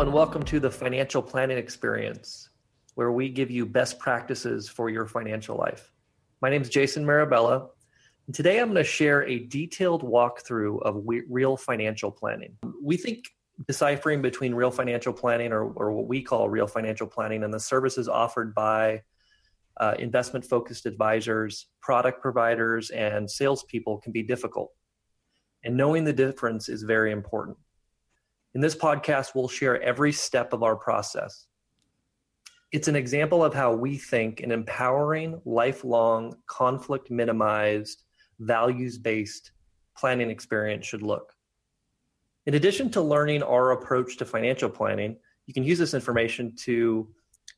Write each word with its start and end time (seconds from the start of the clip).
And 0.00 0.12
welcome 0.12 0.44
to 0.44 0.60
the 0.60 0.70
Financial 0.70 1.20
Planning 1.20 1.58
Experience, 1.58 2.50
where 2.94 3.10
we 3.10 3.28
give 3.28 3.50
you 3.50 3.66
best 3.66 3.98
practices 3.98 4.68
for 4.68 4.88
your 4.88 5.06
financial 5.06 5.56
life. 5.56 5.90
My 6.40 6.48
name 6.48 6.62
is 6.62 6.68
Jason 6.68 7.04
Marabella, 7.04 7.68
and 8.26 8.34
today 8.34 8.60
I'm 8.60 8.68
going 8.68 8.76
to 8.76 8.84
share 8.84 9.26
a 9.26 9.40
detailed 9.40 10.04
walkthrough 10.04 10.82
of 10.82 11.02
real 11.28 11.56
financial 11.56 12.12
planning. 12.12 12.56
We 12.80 12.96
think 12.96 13.24
deciphering 13.66 14.22
between 14.22 14.54
real 14.54 14.70
financial 14.70 15.12
planning, 15.12 15.52
or, 15.52 15.64
or 15.64 15.90
what 15.90 16.06
we 16.06 16.22
call 16.22 16.48
real 16.48 16.68
financial 16.68 17.08
planning, 17.08 17.42
and 17.42 17.52
the 17.52 17.58
services 17.58 18.08
offered 18.08 18.54
by 18.54 19.02
uh, 19.78 19.94
investment 19.98 20.44
focused 20.44 20.86
advisors, 20.86 21.66
product 21.82 22.22
providers, 22.22 22.90
and 22.90 23.28
salespeople 23.28 23.98
can 23.98 24.12
be 24.12 24.22
difficult. 24.22 24.70
And 25.64 25.76
knowing 25.76 26.04
the 26.04 26.12
difference 26.12 26.68
is 26.68 26.84
very 26.84 27.10
important. 27.10 27.56
In 28.54 28.62
this 28.62 28.74
podcast, 28.74 29.34
we'll 29.34 29.48
share 29.48 29.80
every 29.82 30.10
step 30.10 30.52
of 30.52 30.62
our 30.62 30.74
process. 30.74 31.46
It's 32.72 32.88
an 32.88 32.96
example 32.96 33.44
of 33.44 33.52
how 33.52 33.74
we 33.74 33.98
think 33.98 34.40
an 34.40 34.50
empowering, 34.50 35.40
lifelong, 35.44 36.34
conflict 36.46 37.10
minimized, 37.10 38.04
values 38.40 38.98
based 38.98 39.52
planning 39.96 40.30
experience 40.30 40.86
should 40.86 41.02
look. 41.02 41.34
In 42.46 42.54
addition 42.54 42.90
to 42.92 43.02
learning 43.02 43.42
our 43.42 43.72
approach 43.72 44.16
to 44.16 44.24
financial 44.24 44.70
planning, 44.70 45.16
you 45.46 45.52
can 45.52 45.64
use 45.64 45.78
this 45.78 45.92
information 45.94 46.54
to 46.60 47.08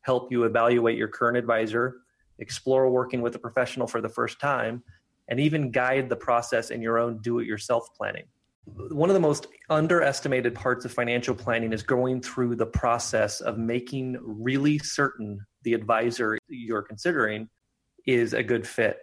help 0.02 0.32
you 0.32 0.44
evaluate 0.44 0.98
your 0.98 1.08
current 1.08 1.36
advisor, 1.36 1.98
explore 2.40 2.90
working 2.90 3.20
with 3.20 3.34
a 3.36 3.38
professional 3.38 3.86
for 3.86 4.00
the 4.00 4.08
first 4.08 4.40
time, 4.40 4.82
and 5.28 5.38
even 5.38 5.70
guide 5.70 6.08
the 6.08 6.16
process 6.16 6.70
in 6.70 6.82
your 6.82 6.98
own 6.98 7.18
do 7.18 7.38
it 7.38 7.46
yourself 7.46 7.88
planning. 7.96 8.24
One 8.64 9.08
of 9.08 9.14
the 9.14 9.20
most 9.20 9.46
underestimated 9.68 10.54
parts 10.54 10.84
of 10.84 10.92
financial 10.92 11.34
planning 11.34 11.72
is 11.72 11.82
going 11.82 12.22
through 12.22 12.56
the 12.56 12.66
process 12.66 13.40
of 13.40 13.56
making 13.56 14.18
really 14.20 14.78
certain 14.78 15.40
the 15.62 15.74
advisor 15.74 16.38
you're 16.48 16.82
considering 16.82 17.48
is 18.06 18.32
a 18.32 18.42
good 18.42 18.66
fit. 18.66 18.98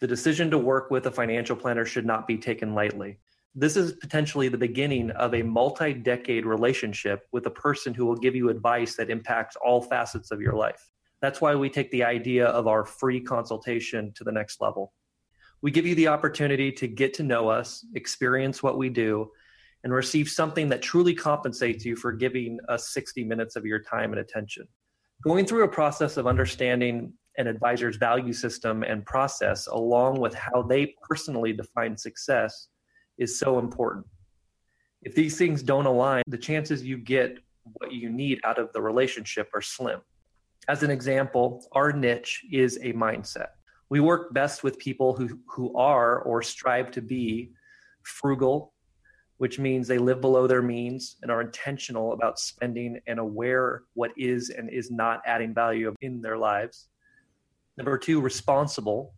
The 0.00 0.06
decision 0.06 0.50
to 0.50 0.58
work 0.58 0.90
with 0.90 1.06
a 1.06 1.10
financial 1.10 1.56
planner 1.56 1.84
should 1.84 2.06
not 2.06 2.26
be 2.26 2.38
taken 2.38 2.74
lightly. 2.74 3.18
This 3.54 3.76
is 3.76 3.92
potentially 3.92 4.48
the 4.48 4.58
beginning 4.58 5.10
of 5.12 5.34
a 5.34 5.42
multi 5.42 5.94
decade 5.94 6.44
relationship 6.44 7.26
with 7.32 7.46
a 7.46 7.50
person 7.50 7.94
who 7.94 8.04
will 8.06 8.16
give 8.16 8.34
you 8.34 8.48
advice 8.48 8.96
that 8.96 9.10
impacts 9.10 9.56
all 9.56 9.80
facets 9.80 10.30
of 10.30 10.40
your 10.40 10.54
life. 10.54 10.90
That's 11.20 11.40
why 11.40 11.54
we 11.54 11.70
take 11.70 11.90
the 11.90 12.04
idea 12.04 12.46
of 12.46 12.66
our 12.66 12.84
free 12.84 13.20
consultation 13.20 14.12
to 14.16 14.24
the 14.24 14.32
next 14.32 14.60
level. 14.60 14.92
We 15.64 15.70
give 15.70 15.86
you 15.86 15.94
the 15.94 16.08
opportunity 16.08 16.70
to 16.72 16.86
get 16.86 17.14
to 17.14 17.22
know 17.22 17.48
us, 17.48 17.86
experience 17.94 18.62
what 18.62 18.76
we 18.76 18.90
do, 18.90 19.30
and 19.82 19.94
receive 19.94 20.28
something 20.28 20.68
that 20.68 20.82
truly 20.82 21.14
compensates 21.14 21.86
you 21.86 21.96
for 21.96 22.12
giving 22.12 22.58
us 22.68 22.92
60 22.92 23.24
minutes 23.24 23.56
of 23.56 23.64
your 23.64 23.78
time 23.78 24.12
and 24.12 24.20
attention. 24.20 24.68
Going 25.22 25.46
through 25.46 25.64
a 25.64 25.68
process 25.68 26.18
of 26.18 26.26
understanding 26.26 27.14
an 27.38 27.46
advisor's 27.46 27.96
value 27.96 28.34
system 28.34 28.82
and 28.82 29.06
process, 29.06 29.66
along 29.66 30.20
with 30.20 30.34
how 30.34 30.60
they 30.60 30.94
personally 31.00 31.54
define 31.54 31.96
success, 31.96 32.68
is 33.16 33.38
so 33.38 33.58
important. 33.58 34.04
If 35.00 35.14
these 35.14 35.38
things 35.38 35.62
don't 35.62 35.86
align, 35.86 36.24
the 36.26 36.36
chances 36.36 36.84
you 36.84 36.98
get 36.98 37.38
what 37.78 37.90
you 37.90 38.10
need 38.10 38.38
out 38.44 38.58
of 38.58 38.70
the 38.74 38.82
relationship 38.82 39.48
are 39.54 39.62
slim. 39.62 40.02
As 40.68 40.82
an 40.82 40.90
example, 40.90 41.66
our 41.72 41.90
niche 41.90 42.44
is 42.52 42.76
a 42.82 42.92
mindset 42.92 43.46
we 43.94 44.00
work 44.00 44.34
best 44.34 44.64
with 44.64 44.76
people 44.76 45.14
who, 45.14 45.38
who 45.46 45.72
are 45.76 46.18
or 46.22 46.42
strive 46.42 46.90
to 46.90 47.00
be 47.00 47.52
frugal, 48.02 48.72
which 49.36 49.60
means 49.60 49.86
they 49.86 49.98
live 49.98 50.20
below 50.20 50.48
their 50.48 50.62
means 50.62 51.14
and 51.22 51.30
are 51.30 51.40
intentional 51.40 52.12
about 52.12 52.40
spending 52.40 52.98
and 53.06 53.20
aware 53.20 53.82
what 53.92 54.10
is 54.16 54.50
and 54.50 54.68
is 54.68 54.90
not 54.90 55.22
adding 55.26 55.54
value 55.54 55.94
in 56.00 56.20
their 56.20 56.36
lives. 56.36 56.88
Number 57.76 57.96
two, 57.96 58.20
responsible 58.20 59.14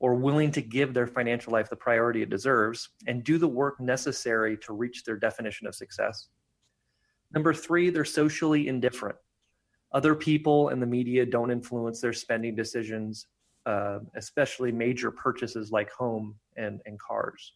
or 0.00 0.14
willing 0.14 0.50
to 0.50 0.60
give 0.60 0.92
their 0.92 1.06
financial 1.06 1.54
life 1.54 1.70
the 1.70 1.76
priority 1.76 2.20
it 2.20 2.28
deserves 2.28 2.90
and 3.06 3.24
do 3.24 3.38
the 3.38 3.48
work 3.48 3.80
necessary 3.80 4.58
to 4.58 4.74
reach 4.74 5.04
their 5.04 5.16
definition 5.16 5.66
of 5.66 5.74
success. 5.74 6.28
Number 7.32 7.54
three, 7.54 7.88
they're 7.88 8.04
socially 8.04 8.68
indifferent. 8.68 9.16
Other 9.94 10.14
people 10.14 10.68
and 10.68 10.82
the 10.82 10.86
media 10.86 11.24
don't 11.24 11.50
influence 11.50 12.02
their 12.02 12.12
spending 12.12 12.54
decisions 12.54 13.28
uh, 13.66 14.00
especially 14.16 14.72
major 14.72 15.10
purchases 15.10 15.70
like 15.70 15.90
home 15.90 16.36
and, 16.56 16.80
and 16.86 16.98
cars. 16.98 17.52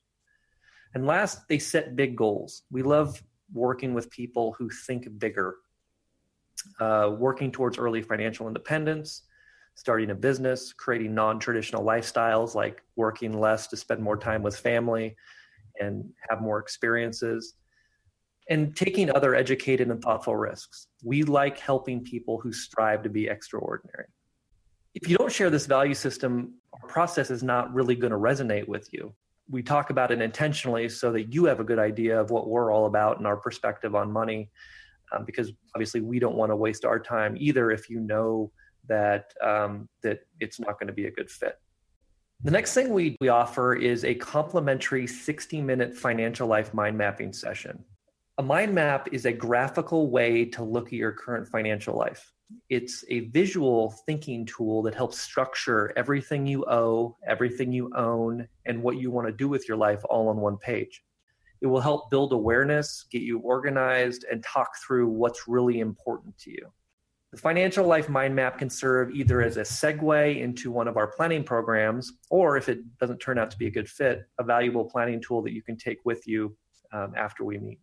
And 0.94 1.06
last, 1.06 1.46
they 1.48 1.58
set 1.58 1.96
big 1.96 2.16
goals. 2.16 2.62
We 2.70 2.82
love 2.82 3.22
working 3.52 3.94
with 3.94 4.10
people 4.10 4.54
who 4.58 4.70
think 4.70 5.06
bigger, 5.18 5.56
uh, 6.80 7.14
working 7.18 7.52
towards 7.52 7.78
early 7.78 8.02
financial 8.02 8.48
independence, 8.48 9.22
starting 9.74 10.10
a 10.10 10.14
business, 10.14 10.72
creating 10.72 11.14
non 11.14 11.38
traditional 11.38 11.84
lifestyles 11.84 12.54
like 12.54 12.82
working 12.96 13.38
less 13.38 13.66
to 13.68 13.76
spend 13.76 14.02
more 14.02 14.16
time 14.16 14.42
with 14.42 14.56
family 14.56 15.14
and 15.80 16.04
have 16.28 16.40
more 16.40 16.58
experiences, 16.58 17.54
and 18.48 18.74
taking 18.74 19.14
other 19.14 19.34
educated 19.34 19.88
and 19.90 20.02
thoughtful 20.02 20.36
risks. 20.36 20.88
We 21.04 21.22
like 21.22 21.58
helping 21.58 22.02
people 22.02 22.40
who 22.40 22.52
strive 22.52 23.02
to 23.02 23.10
be 23.10 23.28
extraordinary 23.28 24.06
if 25.00 25.08
you 25.08 25.16
don't 25.16 25.30
share 25.30 25.48
this 25.48 25.66
value 25.66 25.94
system, 25.94 26.54
our 26.72 26.88
process 26.88 27.30
is 27.30 27.42
not 27.42 27.72
really 27.72 27.94
going 27.94 28.10
to 28.10 28.18
resonate 28.18 28.66
with 28.66 28.92
you. 28.92 29.14
We 29.48 29.62
talk 29.62 29.90
about 29.90 30.10
it 30.10 30.20
intentionally 30.20 30.88
so 30.88 31.12
that 31.12 31.32
you 31.32 31.44
have 31.44 31.60
a 31.60 31.64
good 31.64 31.78
idea 31.78 32.20
of 32.20 32.30
what 32.30 32.48
we're 32.48 32.72
all 32.72 32.86
about 32.86 33.18
and 33.18 33.26
our 33.26 33.36
perspective 33.36 33.94
on 33.94 34.10
money, 34.10 34.50
um, 35.12 35.24
because 35.24 35.52
obviously 35.74 36.00
we 36.00 36.18
don't 36.18 36.34
want 36.34 36.50
to 36.50 36.56
waste 36.56 36.84
our 36.84 36.98
time 36.98 37.36
either 37.38 37.70
if 37.70 37.88
you 37.88 38.00
know 38.00 38.50
that 38.88 39.32
um, 39.40 39.88
that 40.02 40.20
it's 40.40 40.58
not 40.58 40.80
going 40.80 40.88
to 40.88 40.92
be 40.92 41.06
a 41.06 41.10
good 41.10 41.30
fit. 41.30 41.58
The 42.42 42.50
next 42.50 42.74
thing 42.74 42.92
we, 42.92 43.16
we 43.20 43.28
offer 43.28 43.74
is 43.74 44.04
a 44.04 44.14
complimentary 44.14 45.06
60 45.06 45.60
minute 45.62 45.94
financial 45.94 46.48
life 46.48 46.74
mind 46.74 46.98
mapping 46.98 47.32
session. 47.32 47.84
A 48.38 48.42
mind 48.42 48.74
map 48.74 49.08
is 49.12 49.26
a 49.26 49.32
graphical 49.32 50.10
way 50.10 50.44
to 50.46 50.64
look 50.64 50.88
at 50.88 50.92
your 50.94 51.12
current 51.12 51.48
financial 51.48 51.96
life 51.96 52.32
it's 52.68 53.04
a 53.08 53.20
visual 53.28 53.90
thinking 54.06 54.46
tool 54.46 54.82
that 54.82 54.94
helps 54.94 55.20
structure 55.20 55.92
everything 55.96 56.46
you 56.46 56.64
owe, 56.66 57.16
everything 57.26 57.72
you 57.72 57.90
own, 57.94 58.48
and 58.66 58.82
what 58.82 58.96
you 58.96 59.10
want 59.10 59.26
to 59.26 59.32
do 59.32 59.48
with 59.48 59.68
your 59.68 59.76
life 59.76 60.02
all 60.08 60.28
on 60.28 60.38
one 60.38 60.56
page. 60.56 61.02
It 61.60 61.66
will 61.66 61.80
help 61.80 62.10
build 62.10 62.32
awareness, 62.32 63.04
get 63.10 63.22
you 63.22 63.40
organized, 63.40 64.24
and 64.30 64.42
talk 64.42 64.70
through 64.86 65.08
what's 65.08 65.48
really 65.48 65.80
important 65.80 66.38
to 66.38 66.50
you. 66.50 66.72
The 67.32 67.38
Financial 67.38 67.86
Life 67.86 68.08
Mind 68.08 68.34
Map 68.34 68.58
can 68.58 68.70
serve 68.70 69.10
either 69.10 69.42
as 69.42 69.58
a 69.58 69.62
segue 69.62 70.40
into 70.40 70.70
one 70.70 70.88
of 70.88 70.96
our 70.96 71.08
planning 71.08 71.44
programs, 71.44 72.12
or 72.30 72.56
if 72.56 72.70
it 72.70 72.78
doesn't 72.98 73.18
turn 73.18 73.38
out 73.38 73.50
to 73.50 73.58
be 73.58 73.66
a 73.66 73.70
good 73.70 73.88
fit, 73.88 74.22
a 74.38 74.44
valuable 74.44 74.84
planning 74.84 75.20
tool 75.20 75.42
that 75.42 75.52
you 75.52 75.62
can 75.62 75.76
take 75.76 75.98
with 76.04 76.26
you 76.26 76.56
um, 76.92 77.12
after 77.16 77.44
we 77.44 77.58
meet. 77.58 77.80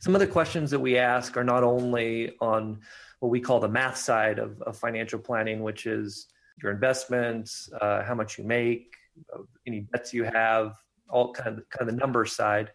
Some 0.00 0.14
of 0.14 0.20
the 0.20 0.26
questions 0.26 0.70
that 0.70 0.78
we 0.78 0.96
ask 0.96 1.36
are 1.36 1.44
not 1.44 1.62
only 1.62 2.36
on 2.40 2.80
what 3.24 3.30
we 3.30 3.40
call 3.40 3.58
the 3.58 3.66
math 3.66 3.96
side 3.96 4.38
of, 4.38 4.60
of 4.60 4.76
financial 4.76 5.18
planning, 5.18 5.62
which 5.62 5.86
is 5.86 6.26
your 6.62 6.70
investments, 6.70 7.70
uh, 7.80 8.04
how 8.04 8.14
much 8.14 8.36
you 8.36 8.44
make, 8.44 8.92
uh, 9.34 9.38
any 9.66 9.86
debts 9.94 10.12
you 10.12 10.24
have, 10.24 10.74
all 11.08 11.32
kind 11.32 11.56
of 11.56 11.66
kind 11.70 11.88
of 11.88 11.94
the 11.94 11.98
number 11.98 12.26
side. 12.26 12.70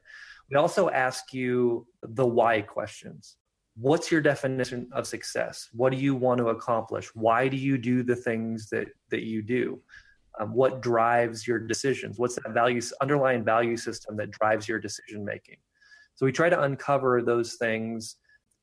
We 0.49 0.55
also 0.55 0.89
ask 0.89 1.35
you 1.35 1.85
the 2.01 2.25
why 2.25 2.61
questions. 2.61 3.35
What's 3.75 4.11
your 4.11 4.21
definition 4.21 4.89
of 4.91 5.05
success? 5.05 5.69
What 5.71 5.91
do 5.91 5.99
you 5.99 6.15
want 6.15 6.39
to 6.39 6.47
accomplish? 6.47 7.13
Why 7.13 7.47
do 7.47 7.55
you 7.55 7.77
do 7.77 8.01
the 8.01 8.15
things 8.15 8.69
that 8.69 8.87
that 9.11 9.21
you 9.21 9.43
do? 9.43 9.79
Um, 10.39 10.55
what 10.55 10.81
drives 10.81 11.47
your 11.47 11.59
decisions? 11.59 12.17
What's 12.17 12.37
that 12.37 12.55
value 12.55 12.81
underlying 13.01 13.43
value 13.43 13.77
system 13.77 14.17
that 14.17 14.31
drives 14.31 14.67
your 14.67 14.79
decision 14.79 15.23
making? 15.23 15.57
So 16.15 16.25
we 16.25 16.31
try 16.31 16.49
to 16.49 16.63
uncover 16.63 17.21
those 17.21 17.53
things 17.53 18.15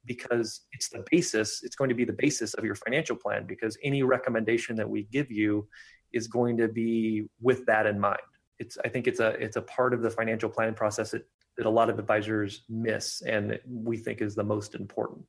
because 0.07 0.63
it's 0.73 0.89
the 0.89 1.05
basis, 1.11 1.63
it's 1.63 1.77
going 1.77 1.89
to 1.89 1.95
be 1.95 2.05
the 2.05 2.13
basis 2.13 2.55
of 2.55 2.65
your 2.65 2.75
financial 2.75 3.17
plan 3.17 3.47
because 3.47 3.77
any 3.83 4.03
recommendation 4.03 4.77
that 4.77 4.89
we 4.89 5.05
give 5.05 5.31
you 5.31 5.67
is 6.13 6.29
going 6.29 6.57
to 6.57 6.69
be 6.69 7.29
with 7.41 7.67
that 7.67 7.87
in 7.87 7.99
mind. 7.99 8.21
It's 8.59 8.79
I 8.85 8.89
think 8.89 9.07
it's 9.07 9.21
a 9.21 9.31
it's 9.31 9.57
a 9.57 9.63
part 9.63 9.93
of 9.93 10.03
the 10.03 10.11
financial 10.11 10.49
planning 10.49 10.75
process 10.75 11.11
that, 11.11 11.27
that 11.59 11.67
a 11.67 11.71
lot 11.71 11.91
of 11.91 11.99
advisors 11.99 12.63
miss 12.69 13.23
and 13.23 13.59
we 13.69 13.97
think 13.97 14.23
is 14.23 14.35
the 14.35 14.45
most 14.45 14.75
important. 14.75 15.25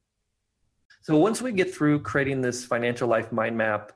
So 1.01 1.17
once 1.17 1.41
we 1.41 1.51
get 1.51 1.73
through 1.73 2.01
creating 2.01 2.41
this 2.41 2.65
financial 2.65 3.07
life 3.07 3.31
mind 3.31 3.57
map, 3.57 3.91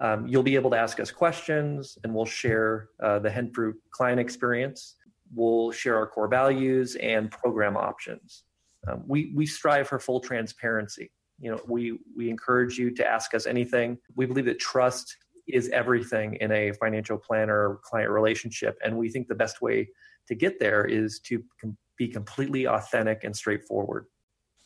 um, 0.00 0.26
you'll 0.26 0.42
be 0.42 0.56
able 0.56 0.70
to 0.70 0.76
ask 0.76 0.98
us 1.00 1.10
questions 1.10 1.96
and 2.02 2.12
we'll 2.12 2.26
share 2.26 2.88
uh, 3.02 3.20
the 3.20 3.30
Henfruit 3.30 3.74
client 3.90 4.20
experience. 4.20 4.96
We'll 5.34 5.70
share 5.70 5.96
our 5.96 6.06
core 6.06 6.28
values 6.28 6.96
and 6.96 7.30
program 7.30 7.76
options. 7.76 8.44
Um, 8.88 9.04
we 9.06 9.32
we 9.34 9.46
strive 9.46 9.88
for 9.88 9.98
full 9.98 10.20
transparency. 10.20 11.10
You 11.38 11.52
know, 11.52 11.60
we 11.66 11.98
we 12.16 12.30
encourage 12.30 12.78
you 12.78 12.90
to 12.92 13.06
ask 13.06 13.34
us 13.34 13.46
anything. 13.46 13.98
We 14.14 14.26
believe 14.26 14.46
that 14.46 14.58
trust 14.58 15.16
is 15.48 15.68
everything 15.70 16.34
in 16.36 16.52
a 16.52 16.72
financial 16.72 17.18
planner 17.18 17.80
client 17.82 18.10
relationship, 18.10 18.78
and 18.84 18.96
we 18.96 19.08
think 19.08 19.28
the 19.28 19.34
best 19.34 19.60
way 19.60 19.88
to 20.28 20.34
get 20.34 20.58
there 20.58 20.84
is 20.84 21.18
to 21.20 21.42
com- 21.60 21.76
be 21.96 22.08
completely 22.08 22.66
authentic 22.66 23.24
and 23.24 23.34
straightforward. 23.34 24.06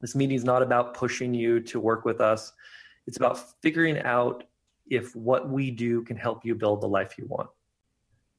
This 0.00 0.14
meeting 0.14 0.36
is 0.36 0.44
not 0.44 0.62
about 0.62 0.94
pushing 0.94 1.32
you 1.32 1.60
to 1.60 1.80
work 1.80 2.04
with 2.04 2.20
us. 2.20 2.52
It's 3.06 3.16
about 3.16 3.38
figuring 3.62 3.98
out 4.00 4.44
if 4.88 5.16
what 5.16 5.48
we 5.48 5.70
do 5.70 6.02
can 6.02 6.16
help 6.16 6.44
you 6.44 6.54
build 6.54 6.80
the 6.80 6.88
life 6.88 7.14
you 7.18 7.26
want. 7.26 7.48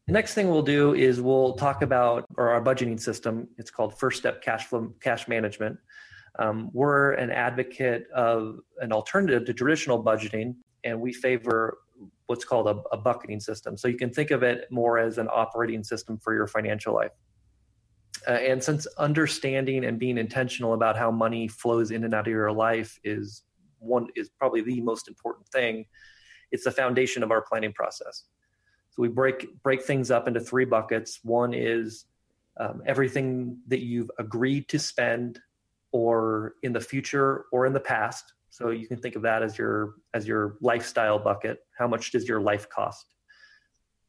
The 0.08 0.14
next 0.14 0.36
thing 0.36 0.50
we'll 0.50 0.62
do 0.62 0.94
is 0.94 1.20
we'll 1.20 1.54
talk 1.54 1.82
about 1.82 2.26
or 2.38 2.50
our 2.52 2.62
budgeting 2.62 2.98
system. 2.98 3.50
It's 3.58 3.70
called 3.70 4.00
First 4.00 4.18
Step 4.20 4.42
Cash 4.42 4.68
Flow 4.68 4.94
Cash 5.02 5.28
Management. 5.28 5.78
Um, 6.40 6.70
we're 6.72 7.12
an 7.14 7.30
advocate 7.30 8.08
of 8.16 8.60
an 8.80 8.94
alternative 8.94 9.44
to 9.46 9.54
traditional 9.54 10.02
budgeting, 10.02 10.56
and 10.86 11.02
we 11.02 11.12
favor 11.12 11.80
what's 12.28 12.46
called 12.46 12.68
a, 12.68 12.82
a 12.96 12.98
bucketing 12.98 13.42
system. 13.42 13.76
So 13.76 13.90
you 13.90 13.98
can 13.98 14.10
think 14.10 14.32
of 14.32 14.44
it 14.44 14.68
more 14.72 14.98
as 14.98 15.18
an 15.18 15.28
operating 15.30 15.84
system 15.84 16.18
for 16.20 16.34
your 16.34 16.48
financial 16.48 16.96
life. 16.96 17.12
Uh, 18.26 18.32
and 18.32 18.64
since 18.64 18.88
understanding 18.98 19.84
and 19.84 20.00
being 20.00 20.18
intentional 20.18 20.74
about 20.74 20.98
how 20.98 21.12
money 21.12 21.50
flows 21.50 21.92
in 21.92 22.06
and 22.06 22.14
out 22.14 22.28
of 22.28 22.32
your 22.32 22.54
life 22.54 22.98
is 23.04 23.44
one 23.80 24.08
is 24.16 24.30
probably 24.40 24.62
the 24.62 24.80
most 24.80 25.10
important 25.10 25.50
thing, 25.50 25.86
it's 26.54 26.64
the 26.64 26.72
foundation 26.72 27.24
of 27.24 27.32
our 27.32 27.42
planning 27.42 27.74
process. 27.74 28.24
So 28.98 29.04
we 29.04 29.10
break 29.10 29.62
break 29.62 29.84
things 29.84 30.10
up 30.10 30.28
into 30.28 30.40
three 30.40 30.66
buckets. 30.66 31.20
One 31.24 31.54
is 31.54 32.06
um, 32.60 32.82
everything 32.88 33.60
that 33.68 33.82
you've 33.82 34.10
agreed 34.18 34.68
to 34.70 34.80
spend, 34.80 35.40
or 35.92 36.56
in 36.64 36.74
the 36.74 36.82
future, 36.82 37.46
or 37.52 37.68
in 37.68 37.74
the 37.74 37.80
past. 37.80 38.34
So 38.50 38.72
you 38.72 38.88
can 38.88 38.98
think 38.98 39.16
of 39.16 39.22
that 39.22 39.44
as 39.44 39.58
your 39.58 39.96
as 40.16 40.28
your 40.28 40.58
lifestyle 40.62 41.20
bucket. 41.20 41.60
How 41.78 41.88
much 41.88 42.12
does 42.12 42.28
your 42.28 42.42
life 42.42 42.68
cost? 42.70 43.14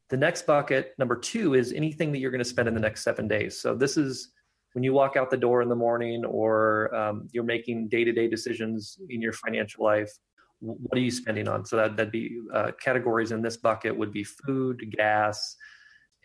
The 0.08 0.16
next 0.16 0.46
bucket, 0.46 0.94
number 0.98 1.16
two, 1.16 1.52
is 1.52 1.74
anything 1.74 2.12
that 2.12 2.18
you're 2.18 2.30
going 2.30 2.38
to 2.38 2.44
spend 2.48 2.66
in 2.66 2.72
the 2.72 2.80
next 2.80 3.04
seven 3.04 3.28
days. 3.28 3.60
So 3.60 3.74
this 3.74 3.98
is 3.98 4.30
when 4.72 4.82
you 4.82 4.94
walk 4.94 5.16
out 5.16 5.28
the 5.30 5.36
door 5.36 5.60
in 5.60 5.68
the 5.68 5.76
morning 5.76 6.24
or 6.24 6.94
um, 6.94 7.28
you're 7.32 7.44
making 7.44 7.88
day-to-day 7.88 8.28
decisions 8.28 8.98
in 9.10 9.20
your 9.20 9.34
financial 9.34 9.84
life 9.84 10.10
what 10.60 10.98
are 10.98 11.02
you 11.02 11.10
spending 11.10 11.48
on? 11.48 11.64
So 11.64 11.76
that, 11.76 11.96
that'd 11.96 12.12
be 12.12 12.40
uh, 12.52 12.72
categories 12.82 13.32
in 13.32 13.42
this 13.42 13.56
bucket 13.56 13.96
would 13.96 14.12
be 14.12 14.24
food 14.24 14.82
gas 14.96 15.56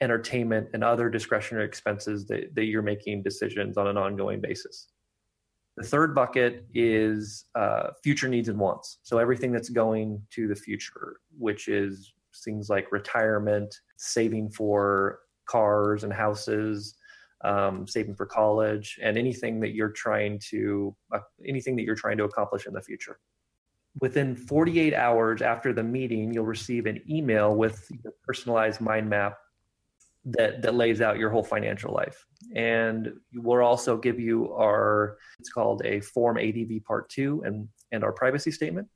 entertainment 0.01 0.69
and 0.73 0.83
other 0.83 1.09
discretionary 1.09 1.65
expenses 1.65 2.25
that, 2.27 2.55
that 2.55 2.65
you're 2.65 2.81
making 2.81 3.23
decisions 3.23 3.77
on 3.77 3.87
an 3.87 3.97
ongoing 3.97 4.41
basis. 4.41 4.87
The 5.77 5.83
third 5.83 6.13
bucket 6.13 6.65
is 6.73 7.45
uh, 7.55 7.91
future 8.03 8.27
needs 8.27 8.49
and 8.49 8.59
wants. 8.59 8.99
So 9.03 9.17
everything 9.17 9.51
that's 9.51 9.69
going 9.69 10.21
to 10.31 10.47
the 10.47 10.55
future 10.55 11.17
which 11.37 11.67
is 11.67 12.13
things 12.43 12.69
like 12.69 12.91
retirement, 12.91 13.75
saving 13.97 14.51
for 14.51 15.19
cars 15.47 16.03
and 16.03 16.13
houses, 16.13 16.95
um, 17.43 17.87
saving 17.87 18.15
for 18.15 18.25
college, 18.25 18.99
and 19.01 19.17
anything 19.17 19.59
that 19.59 19.73
you're 19.73 19.89
trying 19.89 20.39
to 20.49 20.95
uh, 21.13 21.19
anything 21.45 21.75
that 21.75 21.83
you're 21.83 21.95
trying 21.95 22.17
to 22.17 22.23
accomplish 22.23 22.65
in 22.65 22.73
the 22.73 22.81
future. 22.81 23.19
Within 24.01 24.35
48 24.35 24.93
hours 24.93 25.41
after 25.41 25.71
the 25.71 25.83
meeting, 25.83 26.33
you'll 26.33 26.45
receive 26.45 26.85
an 26.85 27.01
email 27.09 27.55
with 27.55 27.87
your 28.03 28.13
personalized 28.25 28.81
mind 28.81 29.09
map 29.09 29.37
that 30.25 30.61
that 30.61 30.73
lays 30.73 31.01
out 31.01 31.17
your 31.17 31.29
whole 31.29 31.43
financial 31.43 31.93
life. 31.93 32.25
And 32.55 33.13
we'll 33.35 33.61
also 33.61 33.97
give 33.97 34.19
you 34.19 34.53
our 34.53 35.17
it's 35.39 35.49
called 35.49 35.81
a 35.85 35.99
Form 35.99 36.37
ADV 36.37 36.83
Part 36.85 37.09
Two 37.09 37.43
and 37.45 37.67
and 37.91 38.03
our 38.03 38.11
privacy 38.11 38.51
statement. 38.51 38.87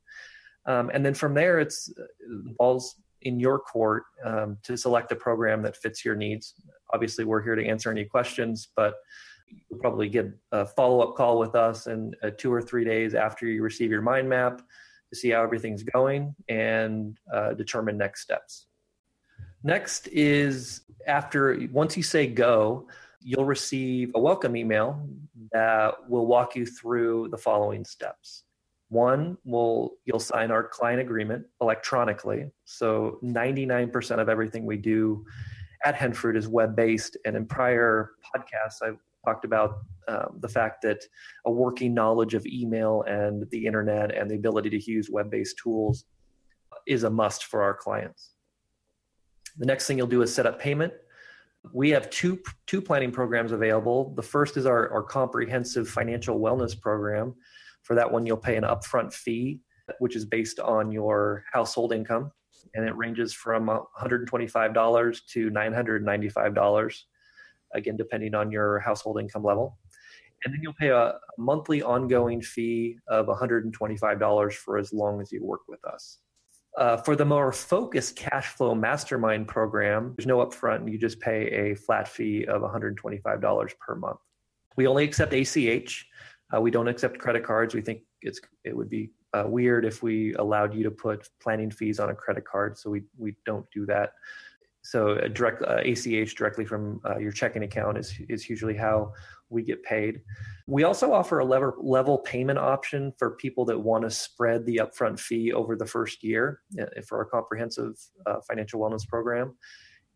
Um, 0.66 0.90
and 0.92 1.04
then 1.04 1.14
from 1.14 1.34
there, 1.34 1.60
it's 1.60 1.92
ball's 2.58 2.96
in 3.22 3.40
your 3.40 3.58
court 3.58 4.04
um, 4.24 4.58
to 4.62 4.76
select 4.76 5.12
a 5.12 5.16
program 5.16 5.62
that 5.62 5.76
fits 5.76 6.04
your 6.04 6.14
needs. 6.14 6.54
Obviously, 6.92 7.24
we're 7.24 7.42
here 7.42 7.54
to 7.54 7.66
answer 7.66 7.90
any 7.90 8.04
questions, 8.04 8.68
but 8.76 8.94
you'll 9.70 9.80
probably 9.80 10.08
get 10.08 10.30
a 10.52 10.66
follow 10.66 11.00
up 11.00 11.16
call 11.16 11.38
with 11.38 11.54
us 11.54 11.86
in 11.86 12.14
uh, 12.22 12.30
two 12.36 12.52
or 12.52 12.62
three 12.62 12.84
days 12.84 13.14
after 13.14 13.46
you 13.46 13.62
receive 13.62 13.90
your 13.90 14.02
mind 14.02 14.28
map 14.28 14.62
to 15.10 15.16
see 15.16 15.30
how 15.30 15.42
everything's 15.42 15.82
going 15.82 16.34
and 16.48 17.18
uh, 17.32 17.54
determine 17.54 17.96
next 17.96 18.22
steps. 18.22 18.66
Next 19.62 20.08
is 20.08 20.82
after, 21.06 21.66
once 21.72 21.96
you 21.96 22.02
say 22.02 22.26
go, 22.26 22.86
you'll 23.20 23.44
receive 23.44 24.12
a 24.14 24.20
welcome 24.20 24.56
email 24.56 25.08
that 25.52 26.08
will 26.08 26.26
walk 26.26 26.54
you 26.54 26.64
through 26.64 27.28
the 27.30 27.38
following 27.38 27.84
steps. 27.84 28.44
One 28.88 29.36
will 29.44 29.94
you'll 30.04 30.20
sign 30.20 30.50
our 30.50 30.62
client 30.62 31.00
agreement 31.00 31.44
electronically. 31.60 32.50
So 32.64 33.18
99% 33.22 34.18
of 34.18 34.28
everything 34.28 34.64
we 34.64 34.78
do 34.78 35.26
at 35.84 35.94
Henfruit 35.94 36.36
is 36.36 36.48
web 36.48 36.74
based. 36.74 37.16
And 37.26 37.36
in 37.36 37.44
prior 37.44 38.12
podcasts, 38.34 38.82
I've 38.82 38.98
talked 39.24 39.44
about 39.44 39.78
um, 40.08 40.38
the 40.40 40.48
fact 40.48 40.82
that 40.82 41.04
a 41.44 41.50
working 41.50 41.94
knowledge 41.94 42.34
of 42.34 42.46
email 42.46 43.02
and 43.02 43.48
the 43.50 43.66
internet 43.66 44.14
and 44.14 44.30
the 44.30 44.34
ability 44.34 44.70
to 44.70 44.90
use 44.90 45.10
web 45.10 45.30
based 45.30 45.58
tools 45.62 46.04
is 46.86 47.04
a 47.04 47.10
must 47.10 47.44
for 47.44 47.62
our 47.62 47.74
clients. 47.74 48.34
The 49.58 49.66
next 49.66 49.86
thing 49.86 49.98
you'll 49.98 50.06
do 50.06 50.22
is 50.22 50.34
set 50.34 50.46
up 50.46 50.60
payment. 50.60 50.92
We 51.72 51.90
have 51.90 52.08
two 52.10 52.40
two 52.66 52.80
planning 52.80 53.10
programs 53.10 53.52
available. 53.52 54.14
The 54.14 54.22
first 54.22 54.56
is 54.56 54.64
our, 54.64 54.90
our 54.90 55.02
comprehensive 55.02 55.88
financial 55.88 56.38
wellness 56.38 56.80
program, 56.80 57.34
for 57.82 57.94
that 57.94 58.10
one, 58.10 58.26
you'll 58.26 58.36
pay 58.36 58.56
an 58.56 58.64
upfront 58.64 59.12
fee, 59.14 59.60
which 59.98 60.14
is 60.14 60.24
based 60.24 60.60
on 60.60 60.92
your 60.92 61.44
household 61.52 61.92
income, 61.92 62.30
and 62.74 62.86
it 62.86 62.94
ranges 62.96 63.32
from 63.32 63.66
$125 63.66 65.26
to 65.28 65.50
$995, 65.50 67.02
again, 67.74 67.96
depending 67.96 68.34
on 68.34 68.50
your 68.50 68.78
household 68.80 69.20
income 69.20 69.44
level. 69.44 69.78
And 70.44 70.54
then 70.54 70.60
you'll 70.62 70.74
pay 70.74 70.90
a 70.90 71.14
monthly 71.36 71.82
ongoing 71.82 72.40
fee 72.40 72.98
of 73.08 73.26
$125 73.26 74.52
for 74.54 74.78
as 74.78 74.92
long 74.92 75.20
as 75.20 75.32
you 75.32 75.44
work 75.44 75.62
with 75.68 75.84
us. 75.84 76.18
Uh, 76.76 76.96
for 76.96 77.16
the 77.16 77.24
more 77.24 77.50
focused 77.50 78.14
cash 78.14 78.46
flow 78.46 78.72
mastermind 78.74 79.48
program, 79.48 80.14
there's 80.16 80.26
no 80.26 80.38
upfront. 80.38 80.90
You 80.90 80.96
just 80.96 81.18
pay 81.18 81.70
a 81.70 81.74
flat 81.74 82.06
fee 82.06 82.44
of 82.44 82.62
$125 82.62 83.72
per 83.80 83.94
month. 83.96 84.18
We 84.76 84.86
only 84.86 85.02
accept 85.02 85.32
ACH, 85.32 86.06
uh, 86.54 86.60
we 86.60 86.70
don't 86.70 86.88
accept 86.88 87.18
credit 87.18 87.44
cards. 87.44 87.74
We 87.74 87.82
think 87.82 88.02
it's 88.22 88.40
it 88.64 88.76
would 88.76 88.88
be 88.88 89.10
uh, 89.34 89.44
weird 89.46 89.84
if 89.84 90.02
we 90.02 90.34
allowed 90.34 90.74
you 90.74 90.82
to 90.84 90.90
put 90.90 91.28
planning 91.42 91.70
fees 91.70 92.00
on 92.00 92.10
a 92.10 92.14
credit 92.14 92.44
card. 92.44 92.78
So 92.78 92.90
we 92.90 93.02
we 93.16 93.36
don't 93.44 93.66
do 93.72 93.86
that. 93.86 94.12
So 94.88 95.18
a 95.18 95.28
direct 95.28 95.62
uh, 95.62 95.82
ACH 95.84 96.34
directly 96.34 96.64
from 96.64 97.00
uh, 97.04 97.18
your 97.18 97.30
checking 97.30 97.62
account 97.62 97.98
is 97.98 98.14
is 98.30 98.48
usually 98.48 98.74
how 98.74 99.12
we 99.50 99.62
get 99.62 99.82
paid. 99.82 100.22
We 100.66 100.84
also 100.84 101.12
offer 101.12 101.40
a 101.40 101.44
level 101.44 101.74
level 101.78 102.16
payment 102.18 102.58
option 102.58 103.12
for 103.18 103.32
people 103.32 103.66
that 103.66 103.78
want 103.78 104.04
to 104.04 104.10
spread 104.10 104.64
the 104.64 104.76
upfront 104.76 105.20
fee 105.20 105.52
over 105.52 105.76
the 105.76 105.84
first 105.84 106.24
year 106.24 106.60
uh, 106.80 106.86
for 107.06 107.18
our 107.18 107.26
comprehensive 107.26 107.98
uh, 108.24 108.40
financial 108.48 108.80
wellness 108.80 109.06
program 109.06 109.56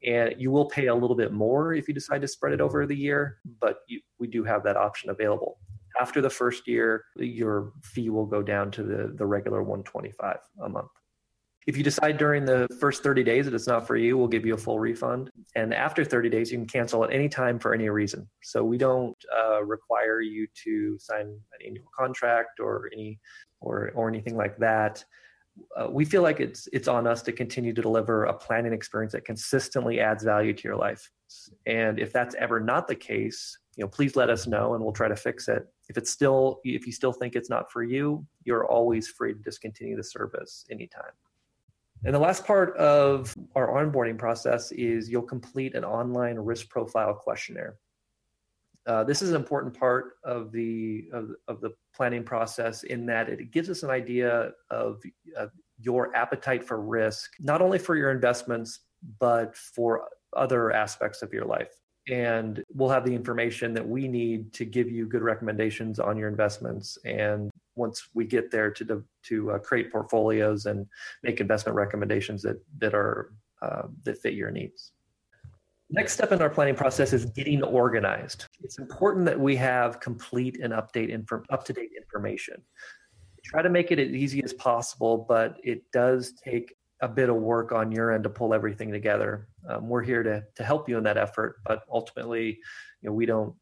and 0.04 0.34
you 0.36 0.50
will 0.50 0.64
pay 0.64 0.86
a 0.86 0.94
little 0.94 1.14
bit 1.14 1.32
more 1.32 1.74
if 1.74 1.86
you 1.86 1.94
decide 1.94 2.20
to 2.20 2.26
spread 2.26 2.52
it 2.52 2.60
over 2.60 2.86
the 2.86 2.96
year 2.96 3.38
but 3.60 3.76
you, 3.86 4.00
we 4.18 4.26
do 4.26 4.42
have 4.42 4.64
that 4.64 4.76
option 4.76 5.10
available 5.10 5.58
after 6.00 6.20
the 6.20 6.30
first 6.30 6.66
year, 6.66 7.04
your 7.16 7.72
fee 7.82 8.08
will 8.08 8.26
go 8.26 8.42
down 8.42 8.70
to 8.72 8.82
the, 8.82 9.12
the 9.14 9.26
regular 9.26 9.62
125 9.62 10.38
a 10.62 10.68
month. 10.68 10.88
If 11.66 11.76
you 11.76 11.84
decide 11.84 12.18
during 12.18 12.44
the 12.44 12.66
first 12.80 13.02
30 13.02 13.22
days 13.22 13.44
that 13.44 13.54
it's 13.54 13.68
not 13.68 13.86
for 13.86 13.96
you, 13.96 14.18
we'll 14.18 14.28
give 14.28 14.44
you 14.44 14.54
a 14.54 14.58
full 14.58 14.80
refund. 14.80 15.30
And 15.54 15.72
after 15.72 16.04
30 16.04 16.28
days, 16.28 16.50
you 16.50 16.58
can 16.58 16.66
cancel 16.66 17.04
at 17.04 17.12
any 17.12 17.28
time 17.28 17.58
for 17.58 17.72
any 17.72 17.88
reason. 17.88 18.28
So 18.42 18.64
we 18.64 18.78
don't 18.78 19.16
uh, 19.36 19.62
require 19.64 20.20
you 20.20 20.48
to 20.64 20.98
sign 20.98 21.26
an 21.26 21.66
annual 21.66 21.86
contract 21.96 22.58
or 22.58 22.90
any 22.92 23.20
or 23.60 23.92
or 23.94 24.08
anything 24.08 24.36
like 24.36 24.56
that. 24.58 25.04
Uh, 25.76 25.86
we 25.88 26.04
feel 26.04 26.22
like 26.22 26.40
it's 26.40 26.68
it's 26.72 26.88
on 26.88 27.06
us 27.06 27.22
to 27.22 27.32
continue 27.32 27.72
to 27.72 27.82
deliver 27.82 28.24
a 28.24 28.34
planning 28.34 28.72
experience 28.72 29.12
that 29.12 29.24
consistently 29.24 30.00
adds 30.00 30.24
value 30.24 30.52
to 30.52 30.62
your 30.64 30.76
life. 30.76 31.10
And 31.66 32.00
if 32.00 32.12
that's 32.12 32.34
ever 32.34 32.58
not 32.58 32.88
the 32.88 32.94
case, 32.94 33.56
you 33.76 33.84
know, 33.84 33.88
please 33.88 34.16
let 34.16 34.30
us 34.30 34.46
know 34.46 34.74
and 34.74 34.82
we'll 34.82 34.92
try 34.92 35.08
to 35.08 35.16
fix 35.16 35.48
it. 35.48 35.66
If 35.88 35.96
it's 35.96 36.10
still, 36.10 36.60
if 36.64 36.86
you 36.86 36.92
still 36.92 37.12
think 37.12 37.36
it's 37.36 37.50
not 37.50 37.70
for 37.70 37.82
you, 37.82 38.26
you're 38.44 38.66
always 38.66 39.08
free 39.08 39.34
to 39.34 39.38
discontinue 39.38 39.96
the 39.96 40.04
service 40.04 40.64
anytime. 40.70 41.12
And 42.04 42.14
the 42.14 42.18
last 42.18 42.44
part 42.44 42.76
of 42.76 43.34
our 43.54 43.68
onboarding 43.68 44.18
process 44.18 44.72
is 44.72 45.08
you'll 45.08 45.22
complete 45.22 45.74
an 45.74 45.84
online 45.84 46.36
risk 46.36 46.68
profile 46.68 47.14
questionnaire. 47.14 47.76
Uh, 48.86 49.04
this 49.04 49.22
is 49.22 49.30
an 49.30 49.36
important 49.36 49.78
part 49.78 50.14
of 50.24 50.50
the 50.50 51.04
of, 51.12 51.30
of, 51.46 51.60
the 51.60 51.70
planning 51.94 52.24
process 52.24 52.82
in 52.82 53.06
that 53.06 53.28
it 53.28 53.52
gives 53.52 53.70
us 53.70 53.84
an 53.84 53.90
idea 53.90 54.50
of, 54.70 55.00
of 55.36 55.50
your 55.78 56.14
appetite 56.16 56.64
for 56.64 56.80
risk, 56.80 57.30
not 57.38 57.62
only 57.62 57.78
for 57.78 57.94
your 57.94 58.10
investments 58.10 58.80
but 59.20 59.56
for 59.56 60.08
other 60.36 60.72
aspects 60.72 61.22
of 61.22 61.32
your 61.32 61.44
life 61.44 61.70
and 62.08 62.62
we'll 62.74 62.88
have 62.88 63.04
the 63.04 63.14
information 63.14 63.72
that 63.74 63.86
we 63.86 64.08
need 64.08 64.52
to 64.52 64.64
give 64.64 64.90
you 64.90 65.06
good 65.06 65.22
recommendations 65.22 66.00
on 66.00 66.16
your 66.16 66.28
investments 66.28 66.98
and 67.04 67.50
once 67.74 68.08
we 68.14 68.24
get 68.24 68.50
there 68.50 68.70
to 68.70 69.04
to 69.22 69.50
uh, 69.52 69.58
create 69.58 69.90
portfolios 69.90 70.66
and 70.66 70.86
make 71.22 71.40
investment 71.40 71.76
recommendations 71.76 72.42
that 72.42 72.62
that 72.78 72.94
are 72.94 73.32
uh, 73.62 73.82
that 74.04 74.18
fit 74.18 74.34
your 74.34 74.50
needs 74.50 74.92
Next 75.94 76.14
step 76.14 76.32
in 76.32 76.40
our 76.40 76.48
planning 76.48 76.74
process 76.74 77.12
is 77.12 77.26
getting 77.26 77.62
organized. 77.62 78.46
It's 78.62 78.78
important 78.78 79.26
that 79.26 79.38
we 79.38 79.54
have 79.56 80.00
complete 80.00 80.58
and 80.62 80.72
update 80.72 81.10
inf- 81.10 81.44
up 81.50 81.64
to 81.66 81.74
date 81.74 81.90
information. 81.94 82.62
Try 83.44 83.60
to 83.60 83.68
make 83.68 83.90
it 83.90 83.98
as 83.98 84.08
easy 84.08 84.42
as 84.42 84.54
possible, 84.54 85.26
but 85.28 85.58
it 85.62 85.82
does 85.92 86.32
take 86.32 86.74
a 87.02 87.08
bit 87.08 87.28
of 87.28 87.36
work 87.36 87.72
on 87.72 87.92
your 87.92 88.12
end 88.12 88.24
to 88.24 88.30
pull 88.30 88.54
everything 88.54 88.90
together. 88.90 89.48
Um, 89.68 89.86
we're 89.86 90.02
here 90.02 90.22
to 90.22 90.42
to 90.54 90.64
help 90.64 90.88
you 90.88 90.96
in 90.96 91.04
that 91.04 91.18
effort, 91.18 91.56
but 91.66 91.82
ultimately, 91.92 92.58
you 93.02 93.10
know, 93.10 93.12
we 93.12 93.26
don't 93.26 93.54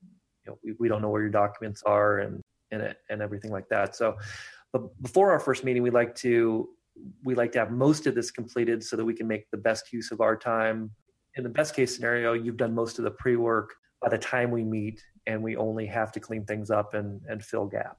you 0.46 0.52
know 0.52 0.58
we, 0.62 0.72
we 0.78 0.88
don't 0.88 1.02
know 1.02 1.10
where 1.10 1.22
your 1.22 1.30
documents 1.30 1.82
are 1.82 2.20
and 2.20 2.40
and 2.70 2.94
and 3.08 3.22
everything 3.22 3.50
like 3.50 3.68
that. 3.68 3.96
So, 3.96 4.16
but 4.72 5.02
before 5.02 5.30
our 5.30 5.40
first 5.40 5.64
meeting, 5.64 5.82
we 5.82 5.90
like 5.90 6.14
to 6.16 6.68
we 7.24 7.34
like 7.34 7.52
to 7.52 7.58
have 7.58 7.70
most 7.70 8.06
of 8.06 8.14
this 8.14 8.30
completed 8.30 8.84
so 8.84 8.96
that 8.96 9.04
we 9.04 9.14
can 9.14 9.26
make 9.26 9.50
the 9.50 9.56
best 9.56 9.92
use 9.92 10.10
of 10.10 10.20
our 10.20 10.36
time 10.36 10.90
in 11.36 11.44
the 11.44 11.50
best 11.50 11.74
case 11.74 11.94
scenario, 11.94 12.32
you've 12.32 12.56
done 12.56 12.74
most 12.74 12.98
of 12.98 13.04
the 13.04 13.10
pre 13.10 13.36
work 13.36 13.74
by 14.02 14.08
the 14.08 14.18
time 14.18 14.50
we 14.50 14.64
meet, 14.64 15.02
and 15.26 15.42
we 15.42 15.56
only 15.56 15.86
have 15.86 16.10
to 16.12 16.20
clean 16.20 16.44
things 16.44 16.70
up 16.70 16.94
and, 16.94 17.20
and 17.28 17.44
fill 17.44 17.66
gap. 17.66 17.98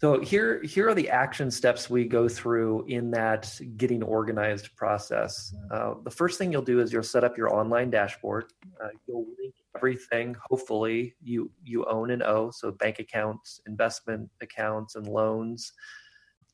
So 0.00 0.20
here, 0.20 0.60
here 0.62 0.88
are 0.88 0.94
the 0.94 1.08
action 1.08 1.48
steps 1.50 1.88
we 1.88 2.06
go 2.06 2.28
through 2.28 2.86
in 2.88 3.12
that 3.12 3.56
getting 3.76 4.02
organized 4.02 4.74
process. 4.74 5.54
Uh, 5.70 5.94
the 6.02 6.10
first 6.10 6.38
thing 6.38 6.50
you'll 6.50 6.62
do 6.62 6.80
is 6.80 6.92
you'll 6.92 7.04
set 7.04 7.22
up 7.22 7.38
your 7.38 7.54
online 7.54 7.88
dashboard. 7.88 8.46
Uh, 8.82 8.88
you'll 9.06 9.26
link 9.38 9.54
everything, 9.76 10.36
hopefully, 10.48 11.14
you 11.22 11.50
you 11.62 11.84
own 11.86 12.10
and 12.10 12.22
owe, 12.22 12.50
so 12.50 12.70
bank 12.72 12.98
accounts, 12.98 13.60
investment 13.66 14.28
accounts, 14.40 14.96
and 14.96 15.06
loans, 15.06 15.72